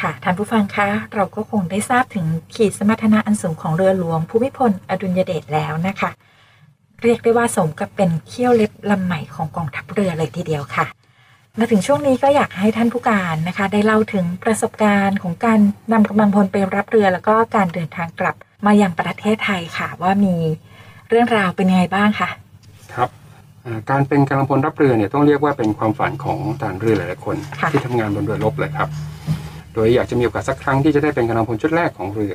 [0.00, 6.10] ค่ะท่านผู้ฟังคะ เราก็คงได้ทราบถึงขีดสมรรถนะอันสูงของเรือหลวง ภูมิพลอดุลยเดชแล้วนะคะ
[7.02, 10.86] เรียกได้ว่าสมกับเป็นเขี้ยวเล็บลำใหม่ของกองทัพเรือเลยทีเดียวค่ะ
[11.58, 15.58] มาถึงช่วงนี้ก็อยากให้ท่านผู้การนะคะ ได้เล่าถึงประสบการณ์ของการ
[15.92, 20.34] นำกำลังพลไปรับเรือ แล้วก็การเดินทางกลับมายังประเทศไทยค่ะ ว่ามี
[21.08, 22.45] เรื่องราวเป็นยังไงบ้างคะครับอ่า
[23.90, 28.88] การเป็นกำลังพลรับเรือเนี่ยต้องเรียกว่าเป็นความฝันของทหารเรือหลายๆคนค่ะที่ทำงานบนเรือรบเลยครับ
[29.74, 32.34] โดยอยากจะมีโอกาสสักครั้งที่จะได้เป็นกำลังพลชุดแรกของเรือ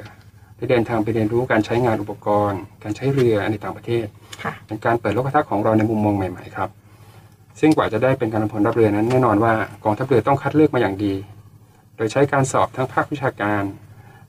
[0.57, 4.05] ได้เดินทางไปเรียนรู้การใช้งานอุปกรณ์ การใช้เรือในต่างประเทศ
[4.43, 6.69] ค่ะเป็นการเปิดโลกทัศน์ของเราในมุมมองใหม่ๆครับ
[7.59, 11.13] ซึ่งกว่าจะได้เป็นกำลังพลรับเรือนั้นแน่นอนว่ากองทัพเรือต้องคัดเลือกมาอย่างดี
[11.95, 13.63] โดยใช้การสอบทั้งภาควิชาการ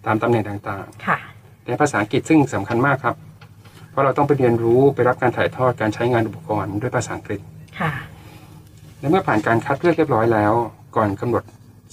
[0.06, 3.16] ตามตำแหน่งต่างค่ะๆในภาษาอังกฤษซึ่งสำคัญมากครับ
[3.92, 7.40] เพราะเราต้องไปเรียนรู้ไปรับการถ่ายทอดการใช้งานอุปกรณ์ด้วยภาษาอังกฤษ
[7.80, 7.92] ค่ะ
[8.98, 10.52] และเมื่อผ่านการคัดเลือกเรียบร้อยแล้ว
[10.96, 11.42] ก่อนกำหนด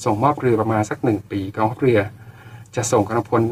[0.06, 2.00] ส่งมอบเรือประมาณสักหนึ่งปีกองทัพเรือ
[2.76, 3.44] จะส่งกำลังพล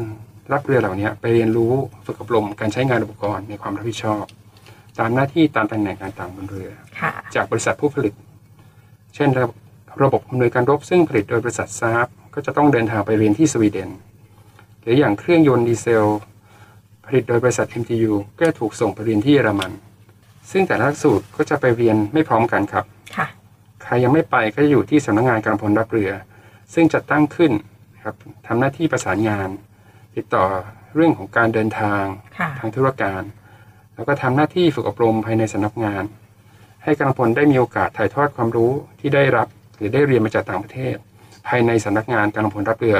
[0.52, 1.72] รับเรือเหล่านี้ไปเรียนรู้
[2.06, 4.24] ฝึกอบรมการใช้งานอุปกรณ์ในความรับผิดชอบ
[4.98, 8.14] ตามหน้าที่ตามตำแหน่งต่างๆบนเรือค่ะจากบริษัทผู้ผลิต
[9.14, 9.56] เช่นระบบ
[10.02, 13.90] ระบบอำนวยการรบซึ่งผลิตโดยบริษัทซาบก็จะต้องเดินทางไปเรียนที่สวีเดน
[14.88, 16.06] รืออย่างเครื่องยนต์ดีเซล
[17.08, 19.72] ผลิตโดยบริษัท MTU ก็จะถูกส่งไปเรียนที่เยอรมัน
[20.50, 22.84] ซึ่งแต่ละหลักสูตรก็จะไปเรียนไม่พร้อมกันครับ
[23.16, 23.26] ค่ะ
[23.82, 26.10] ใครยังไม่ไปก็จะอยู่ที่สำนักงานการพลรับเรือ
[26.74, 27.52] ซึ่งจัดตั้งขึ้น
[28.04, 28.14] ครับ
[28.46, 29.48] ทำหน้าที่ประสานงาน
[30.16, 30.44] ติดต่อ
[30.94, 32.04] เรื่องของการเดินทาง
[32.38, 33.22] ค่ะทางธุรการ
[33.94, 36.04] แล้วก็ทำหน้าที่ฝึกอบรมภายในสำนักงาน
[36.84, 40.96] ให้กำลังพลได้มีโอกาสถ่ายทอดความรู้ที่ได้รับหรือได้เรียนมาจากต่างประเทศ
[41.48, 42.98] ภายในสำนักงานกำลังพลรับเรือ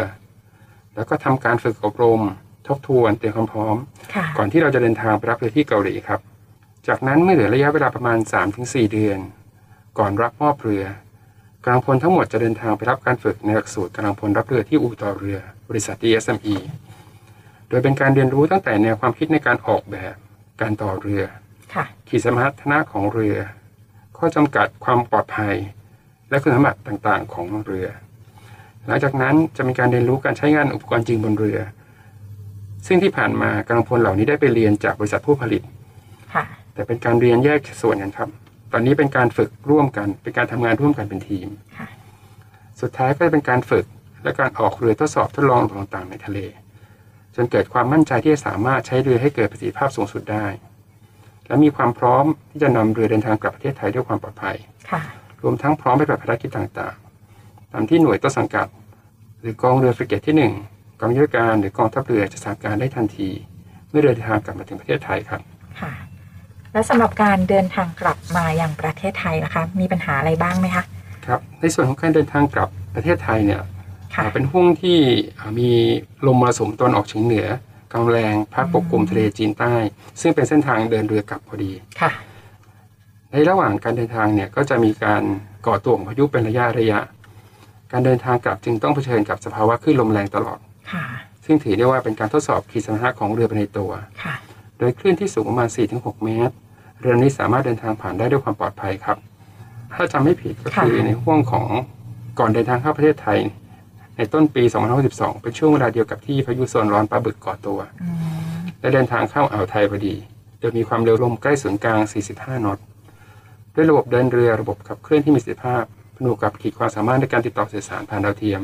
[0.95, 2.21] แล้วก็ทำการฝึกอบรม
[2.69, 3.77] ทบทวนเตรียมความพร้อม
[4.15, 6.21] ค่ะก่อนที่เราจะเดินทางไปรับเรือที่เกาหลีครับ
[6.89, 8.19] จากนั้นเมื่อเหลือระยะเวลาประมาณ
[8.57, 9.19] 3-4 เดือน
[9.99, 10.85] ก่อนรับมอบเรือ
[11.65, 16.57] กำลังพลทั้งหมดจะเดินทางไปรับการฝึกในหลักสูตรกำลังพลรับเรือที่อู่ต่อเรือบริษัท DSME
[17.69, 20.15] โดยเป็นการเรียนรู้ตั้งแต่แนวความคิดในการออกแบบ
[20.61, 21.23] การต่อเรือ
[21.75, 23.37] ค่ะขีดสมรรถนะของเรือ
[24.17, 25.55] ข้อจำกัดความปลอดภัย
[26.31, 27.89] และคุณสมบัติต่างๆ ของเรือ
[28.87, 31.59] หลังจากนั้นจะมีการเรียนรู้การใช้งานอุปกรณ์จริงบนเรือ
[32.89, 35.63] ซึ่งที่ผ่านมากำลังพลเหล่านี้ได้ไปเรียนจากบริษัทผู้ผลิต
[36.35, 38.29] ค่ะ แต่เป็นการเรียนแยกส่วนกันครับ
[38.73, 41.49] ตอนนี้เป็นการฝึกร่วมกัน เป็นการทำงานร่วมกันเป็นทีม
[41.79, 41.89] ค่ะ
[42.81, 43.87] สุดท้ายก็จะเป็นการฝึก
[44.23, 46.39] และการออกเรือทดสอบทดลองต่างๆในทะเล
[47.35, 50.47] จนเกิดความมั่นใจที่จะสามารถใช้เรือให้เกิดประสิทธิภาพสูงสุดได้
[51.47, 54.57] และมีความพร้อมที่จะนำเรือเดินทางกลับประเทศไทยด้วยความปลอดภัย
[54.91, 55.01] ค่ะ
[55.43, 58.67] รวมทั้งพร้อมปฏิบัติภารกิจต่างๆ ตามที่หน่วยต้นสังกัด
[59.41, 60.53] หรือกองเรือฟริเกตที่หนึ่ง
[61.01, 63.29] กองยุทธการหรือกองทัพเรือจะสั่งการได้ทันที
[63.91, 65.41] เมื่อเรือเดินทางกลับมาถึงประเทศไทยครับ
[65.81, 65.93] ค่ะ
[66.73, 70.85] และสำหรับการเดินทางกลับมาอย่างประเทศไทยนะคะ มีปัญหาอะไรบ้างไหมคะ
[71.27, 73.61] ครับในส่วนของการเดินทางกลับประเทศไทยเนี่ย
[74.15, 74.99] ค่ะอ่าเป็นห่วงที่
[75.39, 75.71] อ่ามี
[76.27, 77.49] ลมมรสุมตะวันออกเฉียงเหนือ
[77.93, 79.75] กำลังแรงพัดปกคลุมทะเลจีนใต้
[80.21, 82.11] ซึ่งเป็นเส้นทางเดินเรือกลับพอดีค่ะ
[83.33, 85.23] ในระหว่างการเดินทางเนี่ยก็จะมีการ
[85.67, 87.01] ก่อตัวของพายุเป็นระยะระยะ
[87.93, 90.59] การเดินทางกลับจึงต้องเผชิญกับสภาวะคลื่นลมแรงตลอด
[90.93, 91.05] ค่ะ
[91.45, 93.91] ซึ่งถือได้ว่าเป็นการทดสอบขีดสมรรถนะของเรือไปในตัว
[94.23, 94.35] ค่ะ
[94.79, 96.55] โดยคลื่นที่สูงประมาณ 4-6 เมตร
[97.01, 99.17] เรือนี้สามารถเดินทางผ่านได้ด้วยความปลอดภัยครับ
[99.95, 101.71] ถ้าจำไม่ผิดก็คือค่ะในห่วงของ
[102.39, 103.39] ก่อนเดินทางเข้าประเทศไทย
[104.17, 104.63] ในต้นปี
[105.03, 110.15] 2562เป็นช่วงเวลาเดียวกับที่พายุโซนร้อนปลาบึกก่อตัวอืมและเดินทางเข้าอ่าวไทยพอดี
[110.61, 112.01] โดยมีความเร็วลมใกล้ศูนย์กลาง
[112.35, 112.79] 45 นอต
[113.75, 115.83] ด้วยระบบเดินเรือระบบขับเคลื่อนที่มีประสิทธิภาพ
[116.17, 118.63] ผนวกกับขีดความสามารถในการติดต่อสื่อสารผ่านดาวเทียม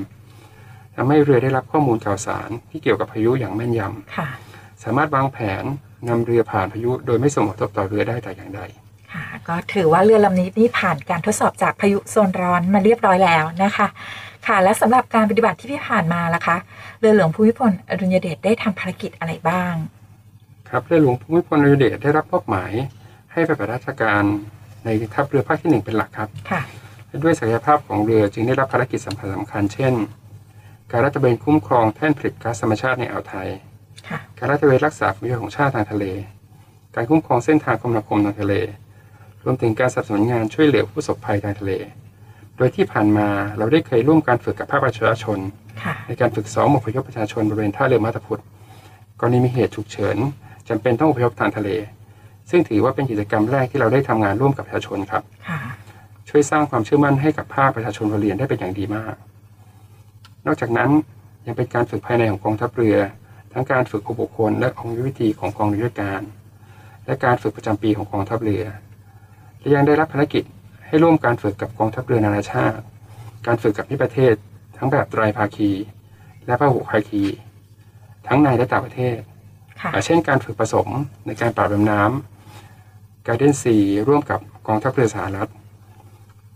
[0.96, 4.28] ทำให้เรือได้รับข้อมูลข่าวสารที่เกี่ยวกับพายุอย่างแม่นยำค่ะ
[4.84, 5.64] สามารถวางแผน
[6.08, 8.60] นำเรือผ่านพายุ โดยไม่ส่งผลกระทบต่อเรือได้แต่อย่างใด
[9.12, 13.86] ค่ะก็ถือว่าเรือลำนี้นี่ผ่านการทดสอบจากพายุโซนร้อนมาเรียบร้อยแล้วนะคะ
[14.46, 16.56] ค่ะและสำหรับการปฏิบัติที่ผ่านมาล่ะคะ
[17.00, 19.74] เรือหลวงภูมิพลอดุลยเดชได้ทำภารกิจอะไรบ้าง
[20.68, 22.72] ครับเรือหลวงภูมิพลอดุลยเดชได้รับมอบหมาย
[23.32, 24.22] ให้ไปปฏิบัติราชการ
[24.84, 26.62] ในทัพเรือภาคที่หนึ่งเป็นหลักครับ ค่ะ
[27.08, 29.92] และด้วยศักยภาพของเรือจึงได้รับภารกิจสำคัญสำคัญๆเช่น
[30.96, 33.48] การรัฐเวนคุ้มครองแท่นผลิตก๊าซธรรมชาติในอ่าวไทย
[34.08, 36.04] ค่ะการรัฐเวนรักษาผลประโยชน์ของชาติทางทะเล
[36.94, 38.54] การคุ้มครองเส้นทางคมนาคมทางทะเล
[39.44, 41.72] รวมถึงการสนับสนุนงานช่วยเหลือผู้ประสบภัยทางทะเล
[42.56, 43.28] โดยที่ผ่านมา
[43.58, 45.38] เราได้เคยร่วมการฝึกกับภาคประชาชน
[45.82, 48.42] ค่ะในการฝึกซ้อมอพยพประชาชนบริเวณท่าเรือมาตาพุทธ
[49.20, 50.16] กรณีมีเหตุฉุกเฉิน
[50.68, 51.70] จำเป็นต้องอพยพทางทะเล
[52.50, 55.60] ซึ่งถือว่าเป็นกิจกรรมแรกที่เราได้ทำงานร่วมกับประชาชนครับค่ะ
[56.28, 59.14] ช่วยสร้างความเชื่อมั่นให้กับภาคประชาชนพลเรือนได้เป็นอย่างดีมาก
[60.46, 60.90] นอกจากนั้น
[61.46, 62.96] ยังเป็นการฝึกภายในของกองทัพเรือ
[63.52, 66.22] ทั้งการฝึกอุปกรณ์และองค์วิธีของกองเรือการ
[67.06, 68.64] และการฝึกประจำปีของกองทัพเรือ
[69.58, 70.44] และยังได้รับภารกิจ
[70.86, 72.82] ให้ร่วมการฝึกกับกองทัพเรือนานาชาติ
[73.46, 74.34] การฝึกกับที่ประเทศ
[74.76, 75.70] ทั้งแบบไตรภาคี
[76.46, 77.24] และพหุภาคี
[78.26, 79.18] ทั้งในและต่างประเทศ
[79.80, 80.88] ค่ะอาเช่นการฝึกผสม
[81.26, 83.76] ในการปราบดำน้ำการเดนซี
[84.08, 85.50] ร่วมกับกองทัพเรือสหรัฐ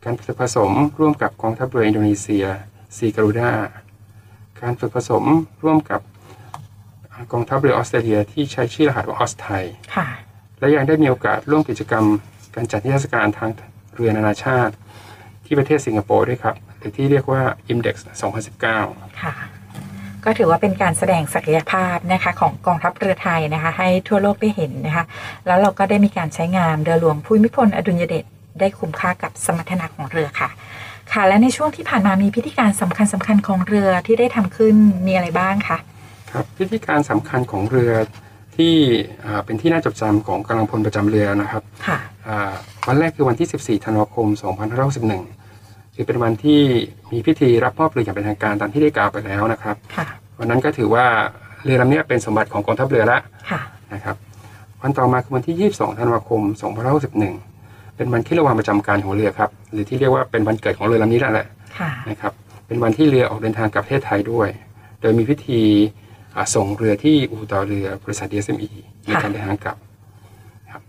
[0.05, 2.46] การฝึกผสมร่วมกับกองทัพเรืออินโดนีเซีย
[2.96, 3.53] ซีการูดา
[4.61, 5.24] การฝึกผสม
[5.64, 6.01] ร่วมกับ
[7.33, 9.64] กองทัพเรือออสเตรเลียที่ใช้ชื่อรหัสว่าออสไทย
[9.96, 10.07] ค่ะ
[10.59, 12.05] และยังได้มีโอกาสร่วมกิจกรรม
[12.55, 13.51] การจัดนิทรรศการทาง
[13.94, 14.74] เรือนานาชาติ
[15.44, 17.96] ที่ประเทศสิงคโปร์ด้วยครับ หรือที่เรียกว่า IMDEX
[18.59, 19.35] 2019 ค่ะ
[20.24, 25.05] ก็ถือว่าเป็นการแสดงศักยภาพนะคะของกองทัพเรือไทยนะคะ ให้ทั่วโลกได้เห็นนะคะ
[25.46, 28.24] แล้วเราก็ได้มีการใช้งานเรือหลวงภูมิพลอดุลยเดช
[28.61, 30.48] ได้คุ้มค่ากับสมรรถนะของเรือค่ะ
[31.14, 34.74] ค่ะ และในช่วงที่ผ่านมามีพิธีการสำคัญสคัญๆของเรือที่ได้ทำขึ้น
[35.06, 35.78] มีอะไรบ้างคะ
[36.32, 37.92] ครับพิธีการสำคัญของเรือ
[38.56, 38.74] ที่
[39.24, 42.52] อ่าเป็นที่น่าจดจำของกำลังพลประจำเรือนะครับค่ะอ่า
[42.86, 44.26] วันแรกคือวันที่ 14 ธันวาคม
[44.92, 46.60] 2561คือเป็นวันที่
[47.12, 50.06] มีพิธีรับมอบเรืออย่างเป็นทางการตามที่ได้กล่าวไปแล้วนะครับค่ะ
[50.38, 51.06] วันนั้นก็ถือว่า
[51.64, 53.60] เรือลำเนี้ยเป็นสมบัติของกองทัพเรือแล้วค่ะ
[53.94, 54.16] นะครับ
[54.82, 56.40] วันต่อมาคือวันที่ 22 ธันวาคม
[57.02, 57.57] 2561
[57.98, 61.46] เป็นวันที่ระหว่างประจำการของเรือครับ หรือที่เรียกว่าเป็นวันเกิดของเรือลำนี้นั่นแหละ
[61.78, 62.32] ค่ะนะครับ
[62.66, 64.48] เป็นวันที่เรือออกเดินทางกลับประเทศไทยด้วย
[65.00, 65.61] โดยมีพิธี
[66.37, 68.70] อ่าส่งเรือที่อู่ต่อเรือบริษัท DSME
[69.06, 69.76] ในการเดินทางกลับ
[70.72, 70.82] ครับ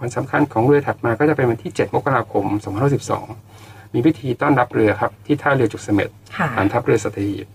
[0.00, 2.44] วันสำคัญของเรือถัดมาก็จะเป็นวันที่ 7 มกราคม
[3.20, 7.46] 2512 มีพิธีต้อนรับเรือครับที่ท่าเรือจุกเสม็ดค่ะฐานทัพเรือสัตหีบ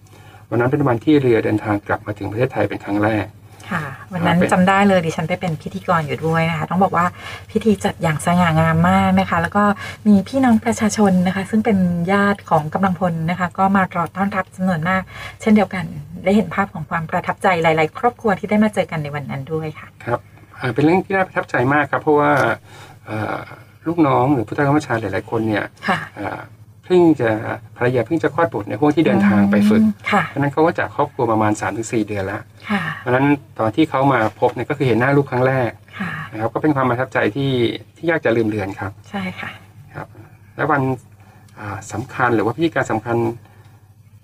[0.50, 3.26] วันนั้นเป็นวันที่เรือเดินทางกลับมาถึงประเทศไทยเป็นครั้งแรก
[3.72, 7.06] ค่ะ วันนั้นเป็นจำได้เลยดิฉันไปเป็นพิธีกรอยู่ด้วยนะคะ ต้องบอกว่า
[7.52, 9.64] พิธีจัดอย่างสง่างามมากนะคะ แล้วก็
[10.08, 11.78] มีพี่น้องประชาชนนะคะ ซึ่งเป็น
[12.12, 15.02] ญาติของกำลังพลนะคะ ก็มารอต้อนรับจำนวนมาก
[15.42, 15.86] เช่นเดียวกัน
[16.24, 20.20] ได้เห็นภาพของความประทับใจหลาย ๆ ครอบครัวที่ได้มาเจอกันในวันนั้นด้วยค่ะ ครับ
[20.60, 22.32] อ่าเป็นเรื่องที่น่าประทับใจมากครับ เพราะว่า
[23.10, 23.40] อ่า
[23.88, 26.40] ลูกน้องหรือผู้ใต้บังคับบัญชาหลาย ๆ คนเนี่ยค่ะอ่า
[26.88, 27.30] เพิ่งจะ
[27.78, 33.26] ภรรยาเพิ่งจะคลอดบุตรในห่วงที่เดินทางไปฝึกค่ะเพราะฉะนั้นเขาก็จากครอบครัวประมาณ3-4เดือนแล้วค่ะเพราะฉะนั้น
[33.60, 37.52] ตอนที่เขามาพบเนี่ยก็คือเห็นหน้าลูกครั้งแรกค่ะนะครับก็เป็นความประทับใจที่
[37.98, 39.50] ที่ยากจะลืมเลือนครับ ใช่ค่ะ
[39.96, 40.08] ครับ
[40.56, 40.82] และวัน
[41.60, 43.18] อ่าสำคัญหรือว่าพิธีการสำคัญ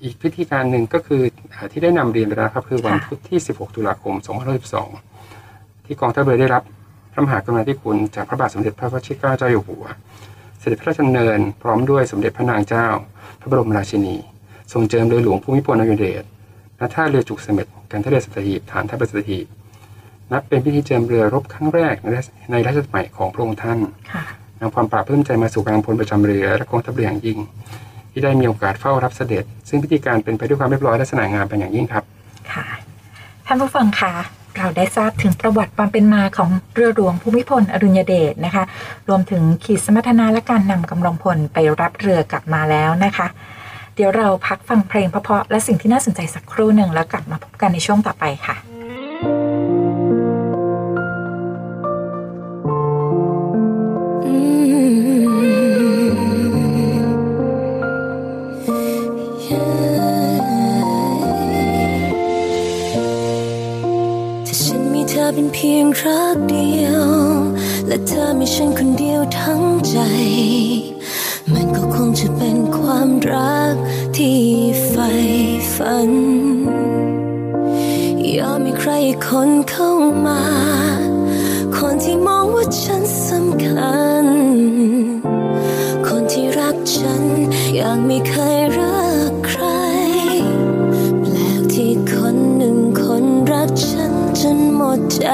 [0.04, 1.22] อีกพิธีการหนึ่งก็คือ
[1.54, 4.14] อาที่ได้นำเรียนไปแล้วครับคือวันค่ะพุธที่ 16 ตุลาคม
[5.02, 6.64] 2512 ที่กองทัพเรือได้รับ
[7.14, 9.86] พระมหากรุณาธิคุณจากพระบาทสมเด็จพระวชิรเกล้าเจ้าอยู่หัว
[10.64, 12.88] เสด็จพระราชดำเนินพร้อมด้วยสมเด็จพระนางเจ้า
[13.40, 14.16] พระบรมราชินี
[14.74, 16.24] ทรงเจิมเรือหลวงภูมิพลอดุลยเดช
[16.80, 19.46] ณท่าเรือจุกเสม็ดกันท่าเรือสัตหีบฐานทัพเรือสัตหีบ
[20.32, 23.80] นับเป็นพิธีเจิมเรือรบครั้งแรกในรัชในรัชสมัยของพระองค์ท่าน
[24.12, 24.24] ค่ะ
[24.60, 27.40] นำความปราบปลื้มใจมาสู่กำลังพลประจำเรือและกองทัพเรืออย่างยิ่ง
[28.12, 32.04] ที่ได้มีโอกาสเฝ้ารับเสด็จ ซึ่งพิธีการเป็นไปด้วยความเรียบร้อยและสง่างามเป็นอย่างยิ่งครับ
[32.52, 32.66] ค่ะ
[33.46, 34.14] ท่านผู้ฟังคะ
[34.58, 38.64] เราได้ทราบถึงประวัติความเป็นมาของเรือหลวงภูมิพลอดุญเดชนะคะ
[39.08, 43.28] รวมถึงขีดสมรรถนะและการนำกำลังพลไปรับเรือกลับมาแล้วนะคะ
[43.96, 48.73] เดี๋ยวเราพักฟังเพลงเพราะๆและสิ่งที่น่าสนใจสักครู่หนึ่งแล้วกลับมาพบกันในช่วงต่อไปค่ะ
[65.36, 67.08] เป็นเพียงรักเดียว
[67.88, 69.98] และเธอมีฉันคนเดียวทั้งใจ
[71.54, 73.76] มันก็คงจะเป็นความรัก
[74.16, 74.40] ที่
[74.88, 75.10] ใฝ่
[75.74, 76.12] ฝัน
[78.38, 78.92] ยอมมีใคร
[79.26, 79.92] คนเข้า
[80.26, 80.42] มา
[81.78, 84.26] คนที่มองว่าฉันสำคัญ
[86.08, 87.24] คนที่รักฉัน
[87.76, 88.93] อย่างไม่เคยรัก
[94.44, 95.28] ฉันจนหมดใจ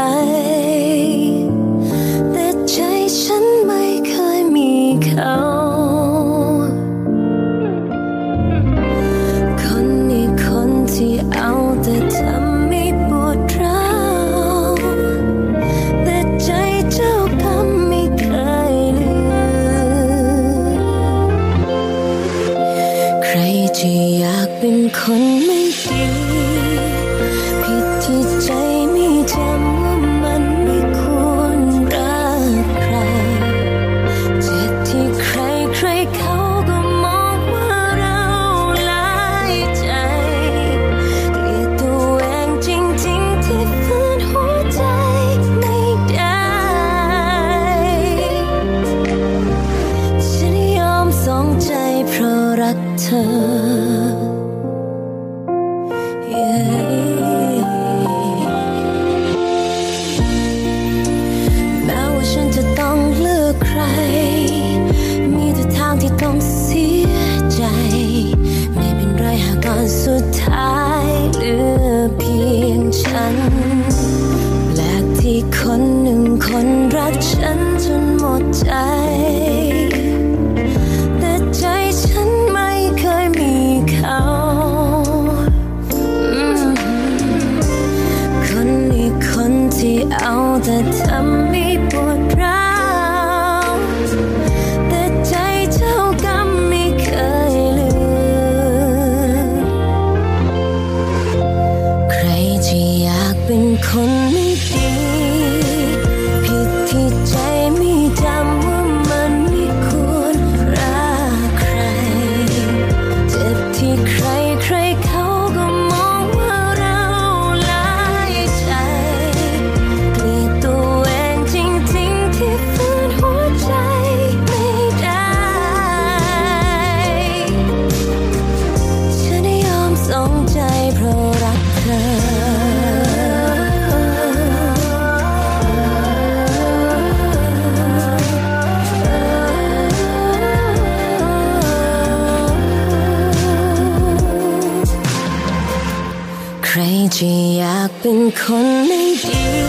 [147.19, 149.68] จะอยากเป็นคนไม่ดี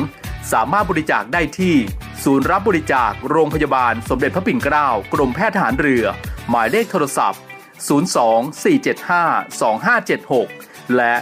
[0.54, 1.76] สามารถบริจาคได้ที่
[2.24, 6.06] ศูนย์รับบริจาคโรงพยาบาลสมเด็จพระปิ่นเกล้ากรมแพทย์ทหารเรือ
[6.50, 7.42] หมายเลขโทรศัพท์
[7.88, 8.20] 02
[8.64, 9.72] 475
[10.12, 11.14] 2576 และ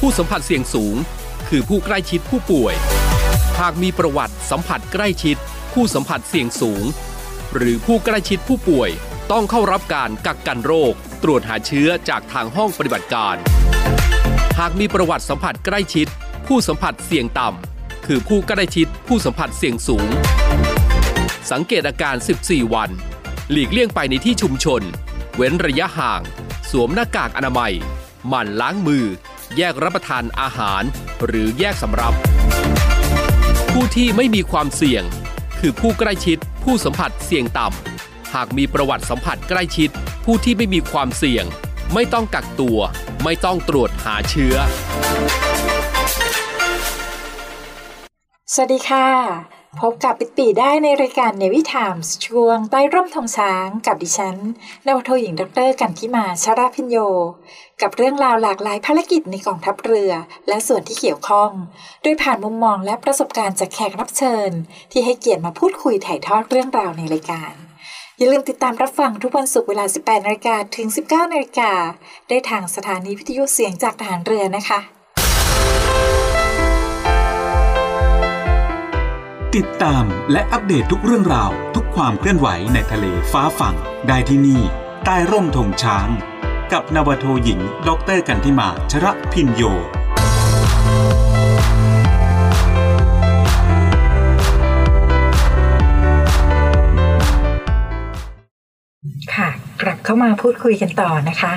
[0.00, 0.96] ผู้สัมผัสเสี่ยงสูง
[1.48, 2.74] คือผู้ใกล้ชิดผู้ป่วย
[3.60, 5.36] หากมีประวัติสัมผัสใกล้ชิด
[5.74, 6.84] ผู้สัมผัสเสี่ยงสูง
[7.56, 8.90] หรือผู้ใกล้ชิดผู้ป่วย
[9.32, 10.92] ต้องเข้ารับการกักกันโรค
[11.22, 13.36] ตรวจหาเชื้อจากทางห้องปฏิบัติการ
[14.58, 16.06] หากมีประวัติสัมผัสใกล้ชิด
[16.48, 20.08] ผู้สัมผัสเสี่ยงต่ำ คือผู้ใกล้ชิดผู้สัมผัสเสี่ยงสูง
[21.50, 22.90] สังเกตอาการ 14 วัน
[23.50, 24.82] หลีกเลี่ยงไปในที่ชุมชน
[25.36, 26.20] เว้นระยะห่าง
[26.70, 27.72] สวมหน้ากากอนามัย
[28.28, 29.04] หมั่นล้างมือ
[29.56, 30.82] แยกรับประทานอาหาร
[31.26, 32.14] หรือแยกสำรับ
[33.72, 35.02] ผู้ที่ไม่มีความเสี่ยง
[35.60, 39.90] คือผู้ใกล้ชิดผู้สัมผัสเสี่ยงต่ำ หากมีประวัติสัมผัสใกล้ชิด
[40.24, 41.44] ผู้ที่ไม่มีความเสี่ยง
[41.94, 42.78] ไม่ต้องกักตัว
[43.24, 44.54] ไม่ต้องตรวจหาเชื้อ
[48.54, 49.08] สวัสดีค่ะ
[49.80, 51.94] พบกับปิติได้ในรายการเนวิทาม
[52.26, 54.36] ช่วงใต้ร่มธงช้างกับดิฉัน
[54.86, 56.96] นวทหญิงดรกันทิมาชราพิญโย
[57.82, 60.12] กับเรื่องราวหลากหลายภารกิจในกองทัพเรือ
[60.48, 61.50] และส่วนที่เกี่ยวข้อง
[62.02, 64.50] โดยผ่านมุมมองและประสบการณ์จากแขกรับเชิญ
[64.92, 67.52] ที่ให้เกียรติมาพูดคุยถ่ายทอดเรื่องราวในรายการ
[68.16, 71.72] อย่าลืมติดตามรับฟังทุกวันศุกร์เวลา 18นาฬิกาถึง 19นาฬิกา
[72.28, 74.95] ได้ทางสถานีวิทยุเสียงจากทหารเรือนะคะ
[79.56, 83.76] ติดตามและอัปเดตทุกเรื่องราว ทุกความเคลื่อนไหวในทะเลฟ้าฝั่ง
[84.08, 84.60] ได้ที่นี่
[85.04, 86.08] ใต้ร่มธงช้าง
[86.72, 89.62] กับนาวโทหญิง ดรกันทิมาชระพินโย
[99.34, 99.48] ค่ะ
[99.82, 101.52] กลับเข้ามาพูดคุยกันต่อนะคะ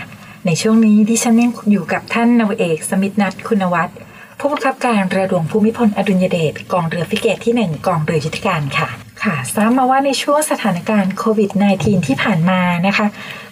[0.45, 3.97] ในช่วงนี้ดิฉันยังอยู่กับท่านนาวเอก สมิทธนัทคุณวัฒน์
[4.41, 8.89] ผู้บังคับการเรือหลวงภูมิพลอดุลยเดชกองเรือฟิเกตที่ 1 กองเรือยุทธการค่ะ
[9.25, 13.07] ค่ะทราบมาว่าในช่วงสถานการณ์โควิด -19 ที่ผ่านมานะคะ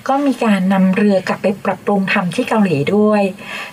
[0.07, 3.23] ก็มีการนำเรือกลับไปปรับปรุงทำที่เกาหลีด้วย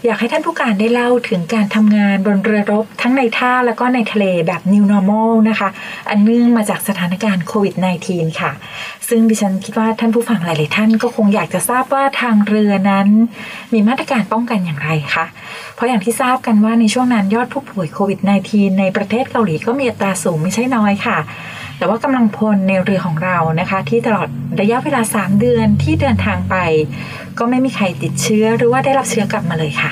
[0.05, 5.69] อยากให้ท่านผู้การได้เล่าถึงการทำงานบนเรือรบทั้งในท่าแล้วก็ในทะเลแบบ New Normal นะคะ
[6.09, 7.75] อันเนื่องมาจากสถานการณ์โควิด
[8.07, 8.53] -19 ค่ะ
[9.09, 13.09] ซึ่งดิฉันคิดว่าท่านผู้ฟังหลาย ๆ ท่านก็คงอยากจะทราบว่าทางเรือนั้น
[13.73, 15.27] มีมาตรการป้องกันอย่างไรคะ
[15.75, 18.21] เพราะอย่างที่ทราบกันว่าในช่วงนั้นยอดผู้ป่วยโควิด
[18.51, 21.19] -19 ในประเทศเกาหลีก็มีอัตราสูงไม่ใช่น้อยค่ะ
[21.79, 24.29] แต่ว่ากำลังพลในเรือของเรานะคะ ที่ตลอด
[24.61, 26.57] ระยะเวลา 3 เดือนที่เดินทางไป
[27.39, 29.91] ก็ไม่มีใครติดเชื้อหรือว่าได้รับเชื้อกลับมาเลยค่ะ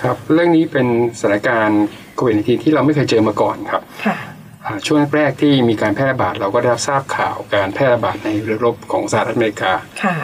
[0.00, 0.86] ครับเรื่องนี้เป็น
[1.20, 1.82] สถานการณ์
[2.14, 4.16] โควิด19ที่เราไม่เคยเจอมาก่อนครับค่ะ
[4.64, 10.16] อ่าช่วงแรกๆที่มีการแพร่ระบาดเราก็ได้รับทราบข่าวการแพร่ระบาดในเรือรบของสหรัฐอเมริกาค่ะ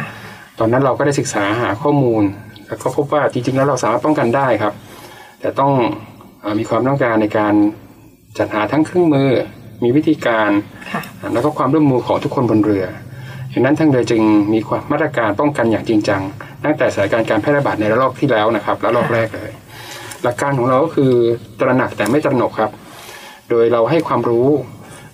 [0.58, 2.22] ตอนนั้นเราก็ได้ศึกษาหาข้อมูล
[2.66, 4.74] แล้วก็พบว่าจริงๆ แล้วเราสามารถป้องกันได้ครับ
[5.40, 5.72] แต่ต้อง
[6.40, 7.54] เออมีความต้องการในการ
[8.38, 9.30] จัดหาทั้งเครื่องมือ
[9.82, 10.50] มีวิธีการ
[10.92, 11.02] ค่ะ
[11.32, 12.86] แล้วก็ความร่วมมือของทุกคนบนเรือ
[13.52, 14.22] ดังนั้นทางเรือจึง
[14.54, 16.22] มีความมาตรการป้องกันอย่างจริงจัง
[16.64, 19.50] ตั้งแต่สถานการณ์การแพร่ระบาดในระลอกที่แล้วนะครับระลอกแรกเลย
[20.22, 21.12] หลักการของเราก็คือ
[21.60, 22.70] ตระหนักแต่ไม่ตระหนกครับ
[23.50, 24.48] โดยเราให้ความรู้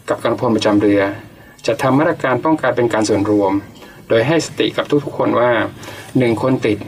[0.09, 1.01] กับกำลังพลประจำเรือ
[1.67, 3.53] จะทำมาตรการป้องกันเป็นการส่วนรวม
[4.09, 5.51] โดยให้สติกับทุกๆคนว่า
[5.97, 6.79] 1 คนติด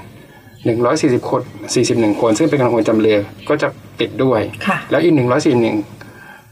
[0.60, 1.42] 140 คน
[1.80, 3.18] 41 คน ซึ่งเป็นกำลังพลประจำเรือ
[3.48, 3.68] ก็จะ
[4.00, 5.14] ติดด้วยค่ะแล้วอีก
[5.56, 5.95] 141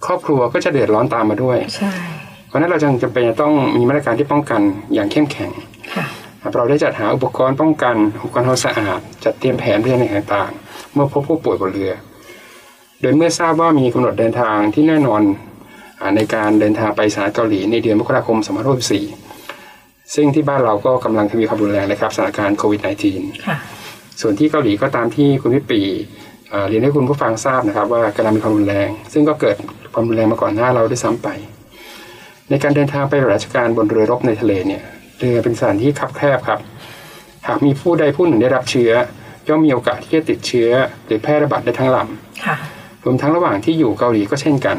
[0.07, 1.93] ครอบครัวก็จะเดือดร้อนตามมาด้วยใช่
[2.49, 4.61] เพราะฉะนั้นเราจึงจำเป็นจะต้องมีมาตรการที่ป้องกัน
[4.95, 5.51] อย่างเข้มแข็ง
[5.95, 6.05] ค่ะ
[6.57, 11.95] เราได้จัดหาอุปกรณ์ป้องกันอุปกรณ์ทำความสะอาด จัดเตรียมแผนเรื่องต่างๆ เมื่อพบผู้ป่วยบนเรือ
[13.01, 15.23] โดยเมื่อทราบว่ามีกำหนดเดินทางที่แน่นอน
[16.01, 18.39] อาในการเดินทางไปสหรัฐเกาหลีในเดือนมกราคม
[19.27, 22.81] 2564ซึ่งที่บ้านเราก็กำลังทวีความรุนแรงนะครับสถานการณ์โควิด
[23.13, 23.57] -19 ค่ะ
[24.21, 25.81] ส่วนที่เกาหลีก็ตามที่คุณพิปี
[26.51, 29.57] เอ่อเรียนให้คุณผู้ฟังทราบนะครับ ว่ากำลังมีความรุนแรง ซึ่งก็เกิด
[29.95, 31.29] ความรุนแรงมาก่อนหน้าเราด้วยซ้ำไป
[32.51, 34.83] ในการเดินทางไปปฏิบัติราชการบนเรือรบในทะเลเนี่ย
[35.19, 36.61] เรือเป็นสถานที่คับแคบครับ
[37.47, 38.93] หากมีผู้ใดผู้หนึ่งได้รับเชื้อ
[39.49, 40.71] ย่อมมีโอกาสที่จะติดเชื้อ
[41.07, 41.99] หรือแพร่ระบาดได้ทั้งล
[42.45, 44.77] ค่ะำรวมทั้งระหว่างที่อยู่เกาหลีก็เช่นกัน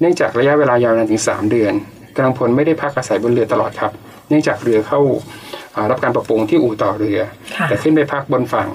[0.00, 1.74] เนื่องจากระยะเวลายาวนานถึง 3 เดือน
[2.16, 3.92] กำลังพลไม่ได้พักอาศัยบนเรือตลอดครับ
[4.28, 5.00] เนื่องจากเรือเข้า
[5.74, 7.18] อ่ารับการปรับปรุงที่อู่ต่อเรือ
[7.56, 8.68] ค่ะแต่ขึ้นไปพักบนฝั่ง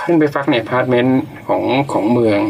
[0.00, 2.40] ขึ้นไปพักในอพาร์ตเมนต์ของของเมือง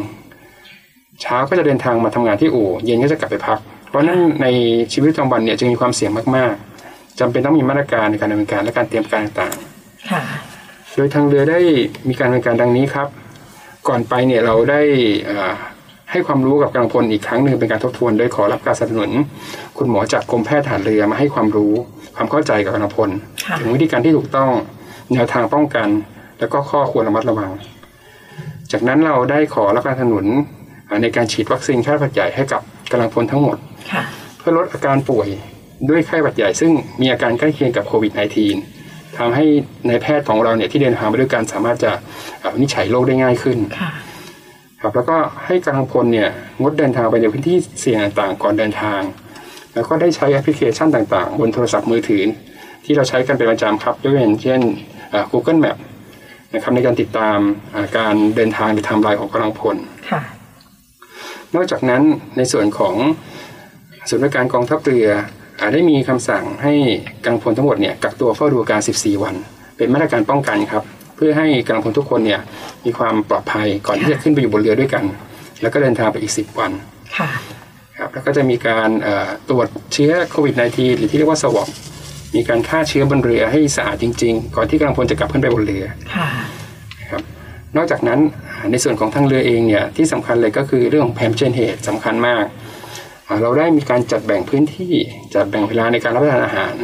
[1.23, 4.47] เช้าก็จะเดินทางมาทำงานที่อู่เย็นก็จะกลับไปพัก เพราะฉะนั้นใน
[4.93, 9.55] ชีวิตประจำวันเนี่ยจึงมีความเสี่ยงมากๆจำเป็นต้องมีมาตรการในการดำเนินการและการเตรียมการต่าง
[10.11, 11.59] ค่ะๆโดยทางเรือได้
[12.09, 13.09] มีการดำเนินการดังนี้ครับ
[13.89, 14.81] ก่อนไปเนี่ยเราได้
[15.25, 15.53] เอ่อ
[16.11, 19.11] ให้ความรู้กับกำลังพลอีกครั้งหนึ่งเป็นการทบทวนโดยขอรับการสนับสนุน
[19.79, 21.73] คุณหมอจากกรมแพทย์ทหารเรือมาให้ความรู้
[22.17, 23.11] ความเข้าใจกับกำลังพล
[23.47, 24.51] ค่ะถึงวิธีการที่ถูกต้อง
[25.13, 25.89] แนวทางป้องกัน
[26.39, 27.51] แล้วก็ข้อควรระมัดระวัง
[28.73, 30.27] จากนั้นเราได้ขอรับการสนับสนุน
[30.89, 33.57] อ่าในการฉีดวัคซีนไข้หวัดใหญ่ให้กับกำลังพลทั้งหมด
[33.93, 34.03] ค่ะ
[34.39, 35.29] เพื่อลดอาการป่วย
[35.89, 38.13] ด้วยไข้หวัดใหญ่ซึ่งมีอาการใกล้เคียงกับโควิด
[38.65, 41.93] -19 ทำให้นายแพทย์ของเราเนี่ยที่เดินทางไปด้วยกันสามารถจะ
[42.41, 43.93] เอ่อวินิจฉัยโรคได้ง่ายขึ้นค่ะ
[44.81, 46.29] ครับแล้วก็ให้กำลังพลเนี่ย
[46.61, 49.01] งดเดินทางไปในพื้นที่เสี่ยงต่างๆก่อนเดินทาง
[49.75, 52.23] แล้วก็ได้ใช้แอปพลิเคชันต่างๆ บนโทรศัพท์มือถือ
[52.85, 54.61] ที่เราใช้กันเป็นประจำครับด้วยเช่น
[55.11, 55.77] เอ่อ Google Map
[56.55, 57.39] นะครับในการติดตาม
[57.75, 59.77] อ่าการเดินทางในไทม์ไลน์ของกำลังพล
[60.11, 60.23] ค่ะ
[61.55, 62.03] นอกจากนั้น
[62.37, 62.95] ในส่วนของ
[64.09, 65.09] ศูนย์บริการกองทัพเรือ
[65.61, 66.75] อาได้มีคำสั่งให้
[67.23, 69.35] กำลังพลทั้งหมดเนี่ยกักตัวเฝ้าดูอาการ 14 วัน
[69.77, 70.83] เป็นมาตรการป้องกันครับ
[71.17, 72.41] เพื่อให้กำลังพลทุกคนเนี่ย
[72.85, 75.05] มีความปลอดภัยก่อนที่จะขึ้นไปอยู่บนเรือด้วยกัน
[75.63, 76.71] แล้วก็เดินทางไปอีก 10 วัน
[77.19, 77.31] ค่ะ
[77.99, 81.69] ครับแล้วก็จะมีการเอ่อตรวจเชื้อโควิด -19 หรือที่เรียกว่าสวอป
[82.35, 86.29] มีการฆ่าเชื้อบนเรือให้สะอาดจริง ๆ ก่อนที่กำลังพลจะกลับขึ้นไปบนเรือค่ะ
[87.01, 87.23] นะครับ
[87.77, 88.21] นอกจากนั้น
[88.51, 92.45] อ่าในส่วนของทางเรือเองเนี่ยที่สำคัญเลยก็คือเรื่องของแพมเชนเหตุสำคัญมาก
[93.27, 94.93] อ่าเราได้มีการจัดแบ่งพื้นที่
[95.35, 96.75] จัดแบ่งเวลาในการรับประทานอาหาร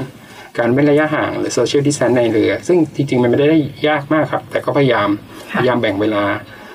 [0.59, 5.09] การเว้นระยะห่างหรือ social distance ในเรือ ซึ่งจริงๆ มันไม่ได้ยากมากครับ แต่ก็พยายาม
[5.53, 6.23] ค่ะพยายามแบ่งเวลา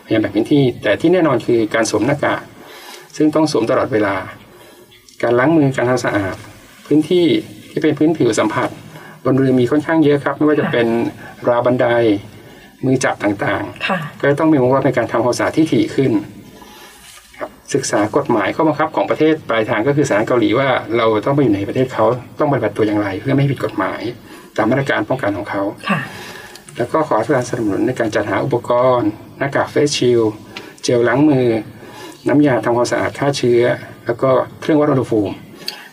[0.05, 2.41] พยายามแบ่งพื้นที่ แต่ที่แน่นอนคือการสวมหน้ากาก
[3.17, 4.15] ซึ่งต้องสวมตลอดเวลา
[5.23, 6.35] การล้างมือการทำสะอาด
[6.85, 7.25] พื้นที่
[7.75, 8.69] ที่เป็นพื้นผิวสัมผัส
[9.25, 10.87] บนเรือมีค่อนข้างเยอะครับ ไม่ว่าจะเป็น
[11.49, 11.87] ราวบันได
[12.85, 16.11] มือจับต่างๆค่ะก็ต้องมีวงรอบในการทำความสะอาดที่ถี่ขึ้น
[17.39, 22.05] ครับศึกษากฎหมายข้อบังคับของประเทศปลายทางก็คือสารเกาหลีว่าเราต้องไปอยู่ในประเทศเขา
[22.39, 24.01] ต้องปฏิบัติตัวอย่างไร เพื่อไม่ให้ผิดกฎหมาย
[24.57, 25.99] ตามมาตรการป้องกันของเขาค่ะ
[26.77, 30.33] แล้วก็ขอการสนับสนุนในการจัดหาอุปกรณ์ หน้ากากเฟสชิลด์
[30.83, 31.47] เจลล้างมือ
[32.27, 33.61] น้ำยาทำความสะอาดฆ่าเชื้อ
[34.05, 34.29] แล้วก็
[34.61, 35.33] เครื่องวัดอุณหภูมิ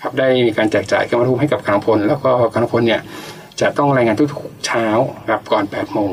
[0.03, 3.01] ครับได้มีการแจกจ่ายเครื่องวัดอุณหภูมิให้กับกำลังพล แล้วก็กำลังพลเนี่ย
[3.61, 4.87] จะต้องรายงานทุกๆเช้า
[5.31, 6.13] ครับก่อน8โมง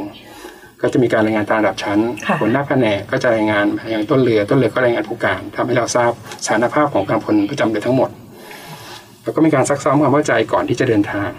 [0.81, 6.11] ก็จะมีการรายงานตามระดับชั้นค่ะหัวหน้าแผนกก็จะรายงานอย่างต้นเรือต้นเรือก็รายงานผู้การทำให้เราทราบ
[6.45, 8.09] สถานภาพของกำลังพลประจำเรือทั้งหมด
[9.23, 11.29] แล้วก็มีการซักซ้อมความเข้าใจก่อนที่จะเดินทาง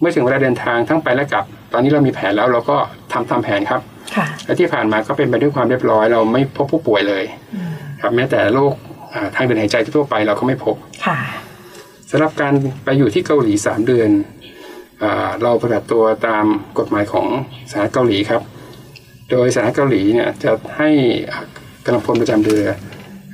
[0.00, 2.76] เมื่อถึงเวลาเดินทางทั้งไปและกลับ ตอนนี้เรามีแผนแล้วเราก็
[3.12, 3.80] ทำตามแผนครับ
[4.16, 7.24] ค่ะและที่ผ่านมาก็เป็นไปด้วยความเรียบร้อย เราไม่พบผู้ป่วยเลย
[8.02, 8.93] ครับแม้แต่โรคอ่า
[9.34, 11.18] ทางเดินหายใจทั่วไปเราก็ไม่พบค่ะ
[12.10, 12.54] สำหรับการ
[12.84, 14.10] ไปอยู่ที่เกาหลีสามเดือน
[15.02, 16.44] อาเราปฏิบัติตัวตาม
[16.78, 17.26] กฎหมายของ
[17.70, 18.42] สหรัฐเกาหลีครับ
[19.30, 20.90] โดยสหรัฐเกาหลีเนี่ยจะให้
[21.30, 21.44] อ่า
[21.84, 22.64] กำลังพลประจำเรือ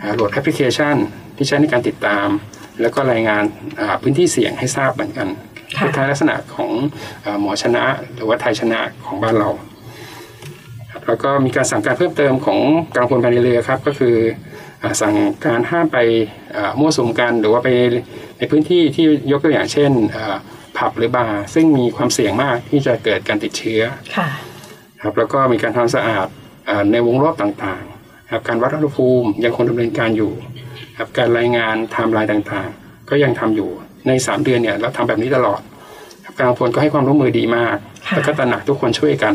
[0.00, 0.96] อ่าโหลดแอปพลิเคชัน
[1.36, 2.28] ที่ใช้ในการติดตาม
[2.80, 3.44] แล้วก็รายงาน
[3.80, 5.28] อ่าพื้นที่เสี่ยงให้ทราบเหมือนกัน
[5.78, 6.70] ค่ะคล้ายๆลักษณะของ
[7.24, 9.50] อาหมอชนะ หรือว่าไทยชนะของบ้านเรา
[10.92, 12.60] ครับแล้วก็มีการสั่งการเพิ่มเติมของ
[12.92, 14.49] กำลังพลภายในเรือครับ ก็คืออา
[15.00, 15.14] สั่ง
[15.46, 15.98] การห้ามไป
[16.56, 17.68] อ่ามั่วสุมกันหรือว่าไป
[18.38, 20.36] ในพื้นที่ที่ยกตัวอย่างเช่นอ่า
[20.76, 23.82] ผับหรือบาร์ซึ่งมีความเสี่ยงมากที่จะเกิดการติดเชื้อ
[24.16, 24.28] ค่ะ
[25.02, 26.26] ครับแล้วก็มีการทำความสะอาด
[26.68, 30.32] อ่าในวงรอบต่างๆครับการวัดอุณหภูมิยังคงดำเนินการอยู่
[30.98, 33.70] ครับการรายงานไทม์ไลน์ต่างๆ ก็ยังทำอยู่
[34.06, 35.60] ใน 3 เดือนเนี่ยเราทำแบบนี้ตลอด
[36.24, 37.76] ครับกำลังพลก็ให้ความร่วมมือดีมาก
[38.08, 39.34] ค่ะแล้วก็ตระหนักทุกคนช่วยกัน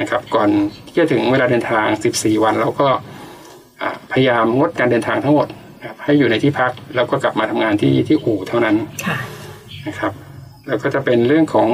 [0.00, 0.48] นะครับ ก่อน
[0.86, 1.86] ที่จะถึงเวลาเดินทาง
[2.16, 3.00] 14 วันเราก็อ่า
[4.12, 5.48] พยายามงดการเดินทางทั้งหมด
[5.84, 8.76] ครับให้อยู่ในที่พักแล้วก็กลับมาทำงานที่ที่อู่เท่านั้น
[9.06, 9.18] ค่ะ
[9.86, 10.12] นะครับ
[10.66, 11.68] แล้วก็จะเป็นเรื่องของ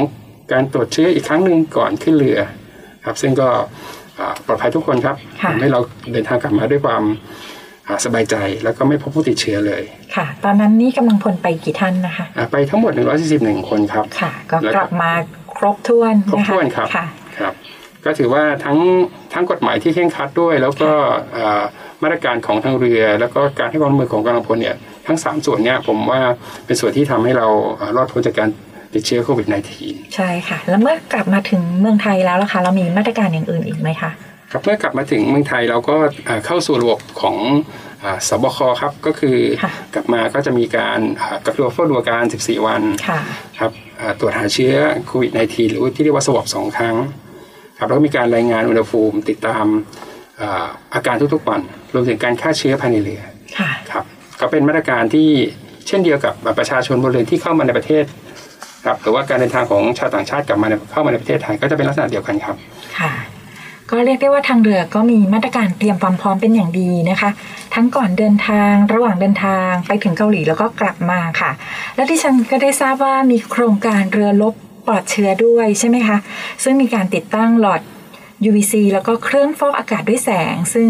[0.53, 2.39] การตรวจเชื้ออีกครั้งหนึ่งก่อนขึ้นเรือ
[3.05, 3.49] ครับซึ่งก็
[4.19, 5.81] อ่าปลอดภัยทุกคนครับค่ะทำให้เรา
[6.13, 7.03] เดินทางกลับมาด้วยความ
[7.89, 9.83] อ่าสบายใจแล้วก็ไม่พบผู้ติดเชื้อเลย
[10.17, 12.93] ค่ะ ตอนนั้นนี่กำลังพลไปกี่ท่านนะคะอ่าไปทั้งหมด
[13.31, 15.11] 141 คนครับค่ะ ก็แล้วก็กลับมา
[15.57, 17.07] ครบถ้วนครบนะคะถ้วนครับค่ะ
[17.39, 17.55] ครับ
[18.05, 18.79] ก็ถือว่าทั้ง
[19.33, 20.91] ทั้งกฎหมายที่เคร่งครัดด้วย แล้วก็
[21.37, 21.63] อ่า
[22.05, 24.77] มาตรการของทางเรือ แล้วก็การให้ความร่วมมือของกำลังพลเนี่ย
[25.07, 26.21] ทั้งสามส่วนเนี่ยผมว่า
[26.67, 27.47] เป็นส่วนที่ทำให้เรา
[27.81, 28.49] อ่ารอดพ้นจากการ
[28.95, 29.47] ติดเชื้อโควิด
[29.81, 34.11] -19 ใช่ค่ะ แล้วเมื่อกลับมาถึงเมืองไทยแล้วล่ะคะเรามีมาตรการอย่างอื่นอีกไหมคะ
[34.53, 35.97] ครับเมื่อกลับมาถึงเมืองไทยเราก็
[36.29, 37.37] อ่าเข้าสู่ระบบของ
[38.03, 43.21] อ่าสบคครับก็คือค่ะกลับมาก็จะมีการอ่ากักตัวเฝ้าดูอาการ 14 วันค่ะ
[43.59, 44.75] ครับอ่าตรวจหาเชื้อ
[45.07, 46.97] โควิด -19 หรือที่เรียกว่าสวอปสองครั้ง
[47.79, 49.65] ครับแล้วก็มีการรายงานอุณหภูมิติดตาม
[50.41, 51.61] อ่าอาการทุกๆวัน
[51.95, 53.22] รวมถึงการฆ่าเชื้อภายในเรือ
[53.59, 54.05] ค่ะครับ
[54.40, 55.28] ก็เป็นมาตรการที่
[55.86, 58.05] เช่นเดียวกับประชาชนบนเรือที่เข้ามาในประเทศ
[58.86, 62.57] ครับหรือว่าการเดินทางของชาวต่างชาติกลับมาในเข้ามาในประเทศไทยก็จะเป็นลักษณะเดียวกันครับ
[62.99, 63.12] ค่ะ
[63.90, 67.30] ก็เรียกได้ว่าทางเรือก็มีมาตรการเตรียมความพร้อมเป็นอย่างดีนะคะ
[67.74, 71.51] ทั้งก่อนเดินทางระหว่างเดินทางไปถึงเกาหลีแล้วก็กลับมาค่ะ
[71.95, 74.55] และที่ฉันก็ได้ทราบว่ามีโครงการเรือลบ
[74.86, 76.16] ปลอดเชื้อด้วยใช่ไหมคะ
[76.62, 77.80] ซึ่งมีการติดตั้งหลอด
[78.49, 80.89] UVC แล้วก็เครื่องฟอกอากาศด้วยแสง ซึ่ง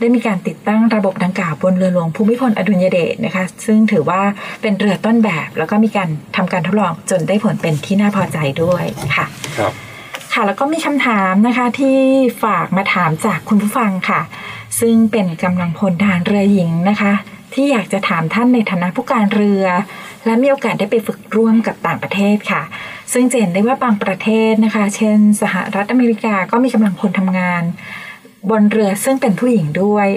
[0.00, 4.20] ได้มีการติดตั้งระบบดังกล่าวบนเรือหลวงภูมิพลอดุลยเดชนะคะ ซึ่งถือว่า
[4.62, 8.84] เป็นเรือต้นแบบ แล้วก็มีการทำการทดลองจนได้ผลเป็นที่น่าพอใจด้วย
[9.16, 9.26] ค่ะ
[9.58, 9.72] ครับ
[10.32, 11.96] ค่ะแล้วก็มีคำถามนะคะที่
[12.44, 14.20] ฝากมาถามจากคุณผู้ฟังค่ะ
[14.80, 17.12] ซึ่งเป็นกำลังพลทหารเรือหญิงนะคะ
[17.54, 19.64] ที่อยากจะถามท่านในฐานะผู้การเรือ
[20.26, 22.62] และมีโอกาสได้ไปฝึกร่วมกับต่างประเทศค่ะ
[23.12, 27.62] ซึ่งเห็นได้ว่าบางประเทศนะคะ เช่น สหรัฐอเมริกาก็มีกำลังพลทำงาน
[28.50, 30.08] บนเรือซึ่งเป็นผู้หญิงด้วย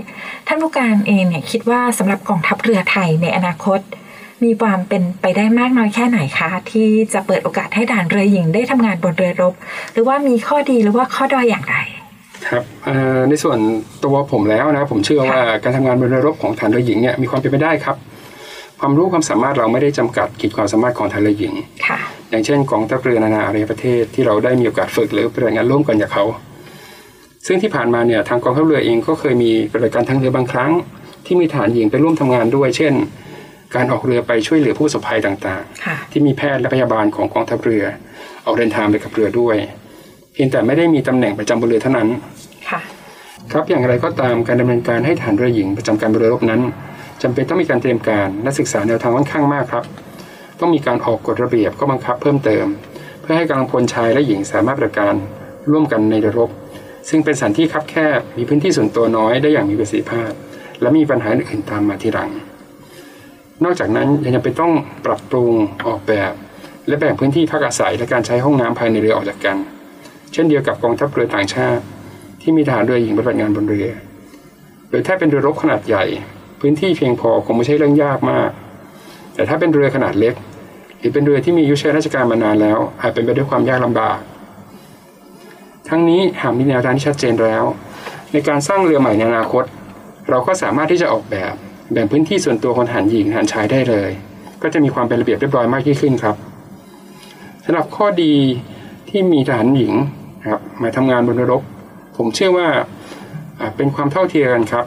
[0.47, 3.79] ท่านผู้การเองเนี่ยคิดว่าสำหรับกองทัพเรือไทยในอนาคต
[4.43, 9.53] มีความเป็นไปได้มากน้อยแค่ไหนคะ ที่จะเปิดโอกาสให้ด่านเรือหญิงได้ทำงานบนเรือรบ
[9.93, 11.77] หรือว่ามีข้อดีหรือว่าข้อด้อยอย่างไร
[12.49, 13.57] ครับเอ่อในส่วน
[14.05, 17.97] ตัวผมแล้วนะผมเชื่อว่าการทำงานบนเรือรบของฐานเรือหญิงเนี่ยมีความเป็นไปได้ครับ
[18.79, 21.53] ความรู้ความสามารถเราไม่ได้จำกัดขีดความสามารถของฐานเรือหญิง
[21.87, 26.23] ค่ะอย่างเช่นกองทัพเรือนานาอารยประเทศที่เราได้มีโอกาสฝึกหรือปฏิบัติงานร่วมกันกับเขา
[27.47, 30.71] ซึ่งที่ผ่านมาเนี่ยทางกองทัพเรือเองก็เคยมีปฏิบัติการทางเรือบางครั้ง
[31.25, 32.93] ที่มีฐานหญิงไปร่วมทำงานด้วย เช่น
[33.75, 37.83] การออกเรือไปช่วยเหลือผู้ประสบภัยต่างค่ะๆที่มีแพทย์และพยาบาลของกองทัพเรือ
[38.45, 39.55] ออกเดินทางไปกับเรือด้วย
[40.33, 42.07] เพียงแต่ไม่ได้มีตำแหน่งประจำบนเรือเท่านั้น
[42.69, 42.81] ค่ะ
[43.51, 46.61] ครับอย่างไรก็ตามการดำเนินการให้ฐานเรือหญิงประจำการบนเรือรบนั้น
[47.21, 49.83] จำเป็นต้องมีการเตรียมการและศึกษาแนวทางค่อนข้างมากครับ
[50.59, 52.65] ต้องมีการออกกฎระเบียบก็บังคับเพิ่มเติม
[53.21, 55.15] เพื่อให้กำลังพลชายและหญิงสามารถปฏิบัติการ
[55.71, 56.49] ร่วมกันในเรือรบ
[57.09, 60.31] ซึ่งเป็นสถานที่คับแคบมีพื้นที่ส่วนตัวน้อยได้อย่างมีประสิทธิภาพ
[60.81, 62.29] และมีปัญหาอื่นๆตามมาทีหลัง
[63.63, 64.73] นอกจากนั้นยังจำเป็นต้อง
[65.05, 65.51] ปรับปรุง
[65.87, 66.33] ออกแบบ
[66.87, 69.57] และแบ่งพื้นที่พักอาศัยและการใช้ห้องน้ำภายในเรือออกจากกัน
[70.33, 71.83] เช่นเดียวกับกองทัพเรือต่างชาติ
[72.41, 73.87] ที่มีทหารเรือหญิงปฏิบัติงานบนเรือ
[74.89, 76.03] โดยถ้าเป็นเรือรบขนาดใหญ่
[76.59, 78.49] พื้นที่เพียงพอคงไม่ใช่เรื่องยากมาก
[79.33, 80.33] แต่ถ้าเป็นเรือขนาดเล็ก
[80.99, 84.19] หรือเป็นเรือที่มีอายุใช้ราชการมานานแล้ว อาจเป็นไปด้วยความยากลำบาก
[85.89, 87.63] ทั้งนี้หากมีแนวทางที่ชัดเจนแล้ว
[88.31, 89.63] ในการสร้างเรือใหม่ในอนาคต
[90.29, 91.53] เราก็สามารถที่จะออกแบบ
[91.91, 94.11] แบ่งพื้นที่ส่วนตัวคนหารหญิงหารชายได้เลย
[94.61, 96.35] ก็จะมีความเป็นระเบียบเรียบร้อยมากยิ่งขึ้นครับ
[97.65, 98.33] สำหรับข้อดี
[99.09, 99.93] ที่มีทหารหญิง
[100.41, 101.63] นะครับมาทำงานบนเรือรบ
[102.17, 102.67] ผมเชื่อว่า
[103.59, 104.85] อ่าเป็นความเท่าเทียมกันครับ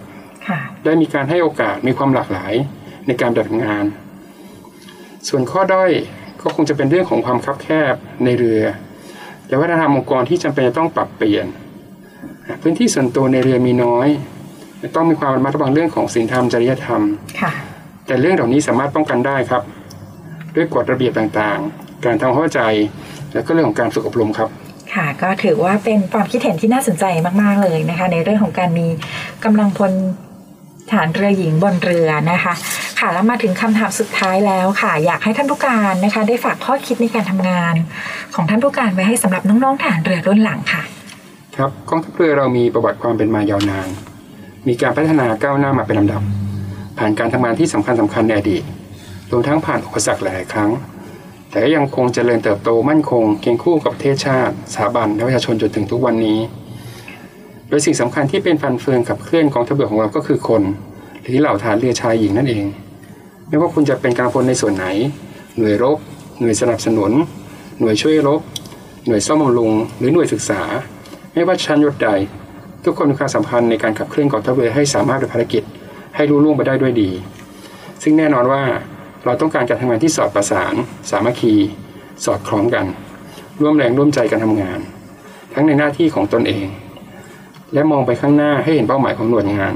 [0.48, 2.54] ค่ะได้มีการให้โอกาสมีความหลากหลาย
[3.06, 3.84] ในการปฏิบัติงาน
[5.28, 5.90] ส่วนข้อด้อย
[6.42, 7.94] ก็คงจะเป็นเรื่องของความคับแคบ
[8.24, 8.62] ในเรือ
[9.48, 11.46] และวัฒนธรรมองค์กรที่จำเป็นจะต้องปรับเปลี่ยน
[12.62, 14.08] พื้นที่ส่วนตัวในเรือมีน้อย
[14.96, 17.02] ต้องมีความระมัดระวังเรื่องของศีลธรรมจริยธรรม
[17.40, 17.52] ค่ะ
[18.06, 19.62] แต่เรื่องเหล่านี้สามารถป้องกันได้ครับ
[20.56, 22.62] ด้วยกฎระเบียบต่างๆ การทำความเข้าใจ
[23.32, 24.48] และก็เรื่องของการฝึกอบรมครับ
[24.94, 27.04] ค่ะก็ถือว่าเป็นความคิดเห็นที่น่าสนใจ
[27.42, 28.86] มากๆเลยนะคะ ในเรื่องของการมี
[29.44, 29.92] กำลังพล
[30.92, 32.54] ฐานเรือหญิงบนเรือนะคะ
[33.00, 37.74] ค่ะแล้วมาถึงคำถามสุดท้ายแล้วค่ะ อยากให้ท่านผู้การนะคะ ได้ฝากข้อคิดในการทำงาน
[38.34, 40.82] ของท่านผู้การไว้ให้สำหรับน้องๆฐานเรือรุ่นหลังค่ะ
[41.56, 43.88] ครับกองทัพเรือเรามีประวัติความเป็นมายาวนาน
[44.68, 46.22] มีการพัฒนาก้าวหน้ามาเป็นลำดับ
[46.98, 48.64] ผ่านการทำงานที่สำคัญสคัญในอดีต
[49.30, 50.70] รวมทั้งผ่านอุปสรรคหลายๆครั้ง
[51.54, 56.38] แต่ก็ยังคงเจริญเติบโตมั่นคง เคียงคู่กับประเทศชาติสถาบันและประชาชนจนถึงทุกวันนี้
[57.68, 60.62] โดยสิ่งสำคัญที่เป็นฟันเฟืองขับเคลื่อนกองทัพเรือของเราก็คือคน
[61.22, 62.64] หรือเหล่าฐานเรือชายหญิงนั่นเอง
[63.48, 64.86] ไม่ว่าคุณจะเป็นกำลังพลในส่วนไหน
[65.58, 65.98] หน่วยรบ
[66.40, 67.12] หน่วยสนับสนุน
[67.80, 68.40] หน่วยช่วยรบ
[69.06, 70.60] หน่วยซ่อมบำรุง หรือหน่วยศึกษา
[71.32, 72.08] ไม่ว่าชั้นยศใด
[72.84, 75.62] ทุกคนมีความสำคัญในการขับเคลื่อนกองทัพเรือให้สามารถดำเนินภารกิจ
[76.16, 77.10] ให้รุ่ล่วงไปได้ด้วยดี
[78.02, 78.62] ซึ่งแน่นอนว่า
[79.24, 80.74] เราต้องการการทำงานที่สอดประสาน
[81.10, 81.54] สามัคคี
[82.24, 82.86] สอดคล้องกัน
[83.60, 84.78] ร่วมแรงร่วมใจกันทำงาน
[85.54, 86.66] ทั้งในหน้าที่ของตนเอง
[87.74, 89.74] และมองไปข้างหน้าให้เห็นเป้าหมายของหน่วยงาน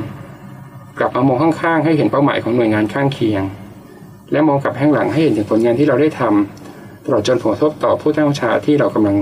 [0.99, 3.43] กลับมามองข้างๆให้เห็นเป้าหมายของหน่วยงานข้างเคียง
[4.33, 9.17] และมองกลับข้างหลังให้เห็นถึงผลงานที่เราได้ทำตลอดจนผลกระทบต่อผู้ตั้งบัญชาที่เรากำลัง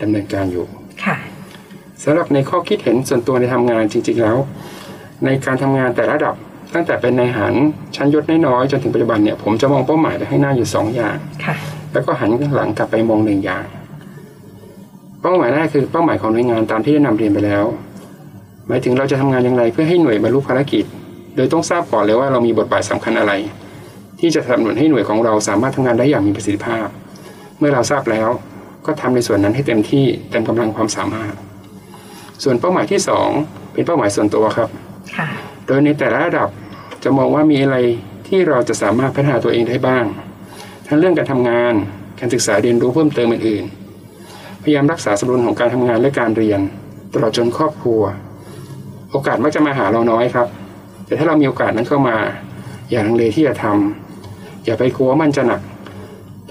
[0.00, 0.66] ดำเนินการอยู่
[1.04, 1.16] ค่ะ
[2.04, 4.36] สำหรับในข้อคิดเห็นส่วนตัวในทำงานจริง ๆแล้ว
[5.24, 6.34] ในการทำงานแต่ละระดับ
[6.74, 7.54] ตั้งแต่เป็นนายหัน
[7.96, 11.54] ชั้นยศน้อยๆจนถึงปัจจุบันเนี่ยผมจะมองเป้าหมายไปข้างหน้าอยู่สองอย่างค่ะ
[11.92, 13.64] แล้วก็หันหลังกลับไปมองหนึ่งอย่าง
[15.22, 17.64] เป้าหมายแรกคือเป้าหมายของหน่วยงานตามที่ได้นำเรียนไปแล้ว
[18.68, 20.84] หมายถึงเราจะทำงานอย่างไรเพื่อให้หน่วยบรรลุภารกิจ
[21.36, 23.32] โดยต้องทราบก่อนเลยว่าเรามีบทบาทสำคัญอะไร
[24.20, 26.86] ที่จะสนับสนุนให้หน่วยของเราสามารถทำงานได้อย่างมีประสิทธิภาพ
[27.58, 28.28] เมื่อเราทราบแล้ว
[28.86, 31.34] ก็ทำในส่วนนั้นให้เต็มที่เต็มกำลังความสามารถ
[32.42, 33.28] ส่วนเป้าหมายที่สอง
[33.72, 34.68] เป็นเป้าหมายส่วนตัวครับ
[35.16, 35.28] ค่ะ
[35.66, 36.48] โดยในแต่ละระดับ
[37.04, 37.76] จะมองว่ามีอะไร
[38.28, 40.04] ที่เราจะสามารถพัฒนาตัวเองได้บ้าง
[40.88, 41.74] ทั้งเรื่องการทำงาน
[42.20, 46.60] การศึกษาเรียนรู้เพิ่มเติมอื่นๆ พยายามรักษาสมดุลของการทำงานและการเรียน
[47.14, 48.02] ตลอดจนครอบครัว
[49.10, 50.48] โอกาสมักจะมาหาเราน้อยครับ
[51.06, 52.16] แต่ถ้าเรามีโอกาสนั้นเข้ามา
[52.90, 55.60] อย่าลังเลที่จะทำอย่าไปกลัวว่ามันจะหนัก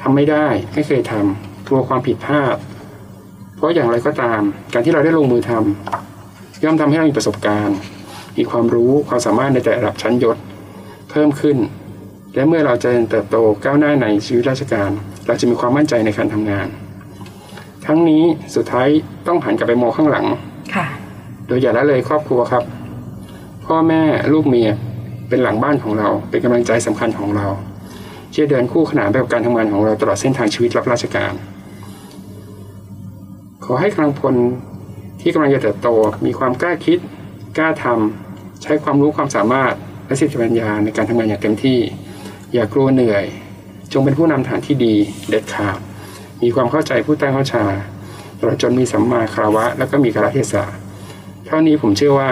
[0.02, 2.56] ทำไม่ได้ไม่เคยทำกลัวความผิดพลาด
[3.56, 4.42] เพราะอย่างไรก็ตาม
[4.74, 7.78] การที่เราได้ลงมือทำย่อมทำให้เรามีประสบการณ์
[8.38, 10.38] มีความรู้ความสามารถในแต่ระดับชั้นยศ
[11.10, 11.58] เพิ่มขึ้น
[12.36, 14.90] และเมื่อเราเจริญเติบโตก้าวหน้าในชีวิตราชการ
[15.28, 16.68] เราจะมีความมั่นใจในการทำงาน
[17.86, 18.24] ทั้งนี้
[18.56, 18.88] สุดท้าย
[19.28, 20.26] ต้องหันกลับไปมองข้างหลัง
[20.76, 20.86] ค่ะ
[21.48, 22.64] โดยอย่าละเลยครอบครัวครับ
[23.66, 24.02] พ่อแม่
[24.34, 24.70] ลูกเมีย
[25.30, 27.48] เป็นหลังบ้านของเรา เป็นกำลังใจสำคัญของเรา
[28.32, 31.34] ที่จะเดินคู่ขนานไปกับการทำงานของเราตลอดเส้นทางชีวิตรับราชการ
[33.66, 34.36] ขอให้กำลังพล
[35.22, 35.88] ที่กำลังจะเติบโต
[36.26, 37.00] มีความกล้าคิด
[37.58, 39.74] กล้าทำใช้ความรู้ความสามารถ
[40.08, 41.80] และสติปัญญาในการทำงานอย่างเต็มที่
[42.54, 43.26] อย่ากลัวเหนื่อย
[43.94, 44.96] จงเป็นผู้นำฐานที่ดี
[45.30, 45.78] เด็ดขาด
[46.42, 47.66] มีความเข้าใจผู้ใต้ข้าชา
[48.40, 50.64] ตลอดจนมีสัมมาคารวะ และก็มีกาลเทศะ
[51.46, 52.30] เท่านี้ผมเชื่อว่า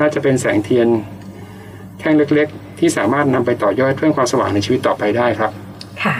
[0.00, 0.88] น่าจะเป็นแสงเทียน
[1.98, 5.50] แท่งเล็กๆ ที่สามารถนำไปต่อยอดเพิ่มความสว่างในชีวิตต่อไปได้ครับ
[6.04, 6.16] ค่ะ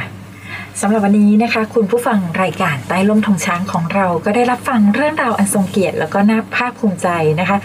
[0.81, 7.09] สำหรับวันนี้นะคะ คุณผู้ฟังรายการใต้ล่มธงช้างของเราก็ได้รับฟังเรื่องราวอันทรงเกียรติแล้วก็น่าภาคภูมิใจ
[7.41, 7.59] นะคะ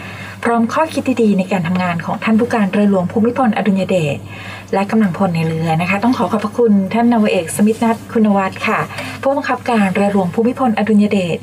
[0.44, 4.18] พร้อมข้อคิดดีๆในการทำงานของท่านผู้การเรือหลวงภูมิพลอดุญเดช
[4.74, 8.80] และกำลังพลในเรือนะคะ ต้องขอขอบพระคุณท่านนาวเอกสมิทนัทคุณวัฒน์ค่ะ
[9.22, 11.38] ผู้บังคับการเรือหลวงภูมิพลอดุญเดช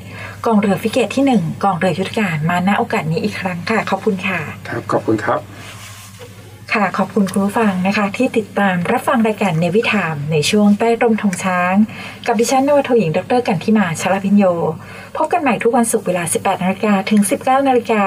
[0.47, 5.41] กองเรือฟิเกตที่ 1 กองเรือยุทธการมาณโอกาสนี้อีกครั้งค่ะ ขอบคุณค่ะ ครับขอบคุณครับ
[6.75, 11.75] ค่ะ ขอบคุณคุณผู้ฟังนะคะ ที่ติดตามรับฟังรายการในวิถามในช่วงใต้ร่มธงช้าง
[12.27, 14.45] กับดิฉันนวทหญิงดรกันทิมาชลพิญโย
[15.17, 18.03] พบกันใหม่ทุกวันศุกร์เวลา 18นาฬิกาถึง 19นาฬิกา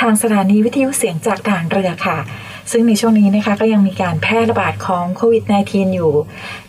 [0.00, 2.18] ทางสถานีวิทยุเสียงจากทหารเรือค่ะ
[2.72, 6.12] ซึ่งในช่วงนี้นะคะก็ยังมีการแพร่ระบาดของโควิด -19 อยู่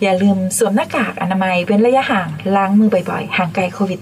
[0.01, 3.99] อย่าลืมสวมหน้ากากอนามัยเว้นระยะห่างล้างมือบ่อยๆ ห่างไกลโควิด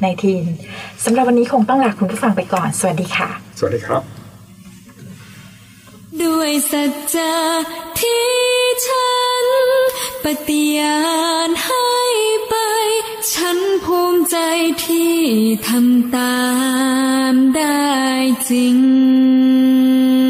[0.50, 4.23] -19 สำหรับวันนี้คงต้องลาคุณผู้ฟังไปก่อน สวัสดีค่ะ สวัสดีครับ
[6.24, 7.34] ด้วยสัจจะ
[8.00, 8.32] ที่
[8.88, 9.14] ฉั
[9.46, 9.48] น
[10.24, 10.98] ปฏิญา
[11.48, 11.88] ณให้
[12.50, 12.56] ไป
[13.34, 14.38] ฉันภูมิใจ
[14.86, 15.18] ที่
[15.68, 16.40] ทำตา
[17.32, 17.88] มได้
[18.50, 20.23] จริง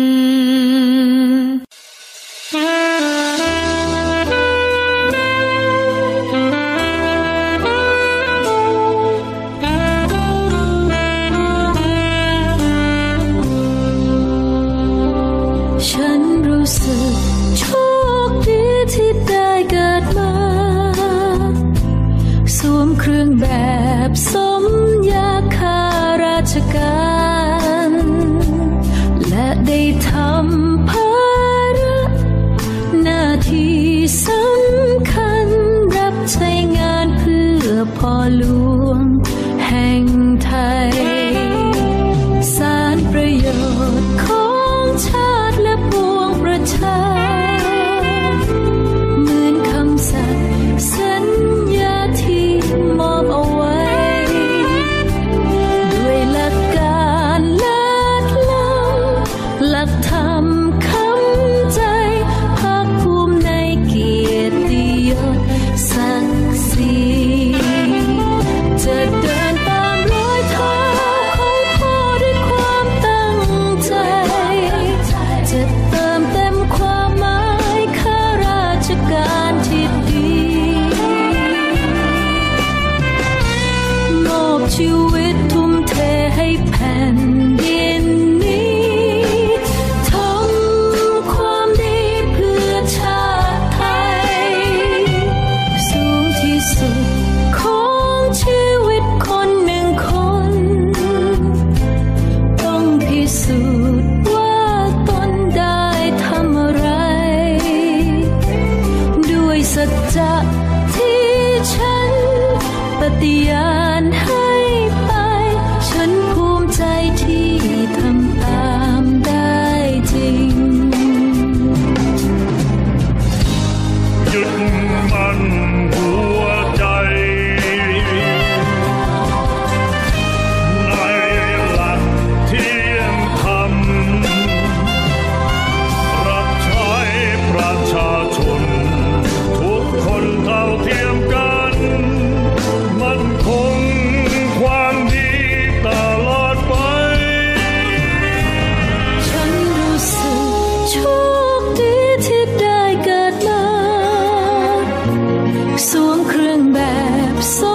[157.43, 157.72] so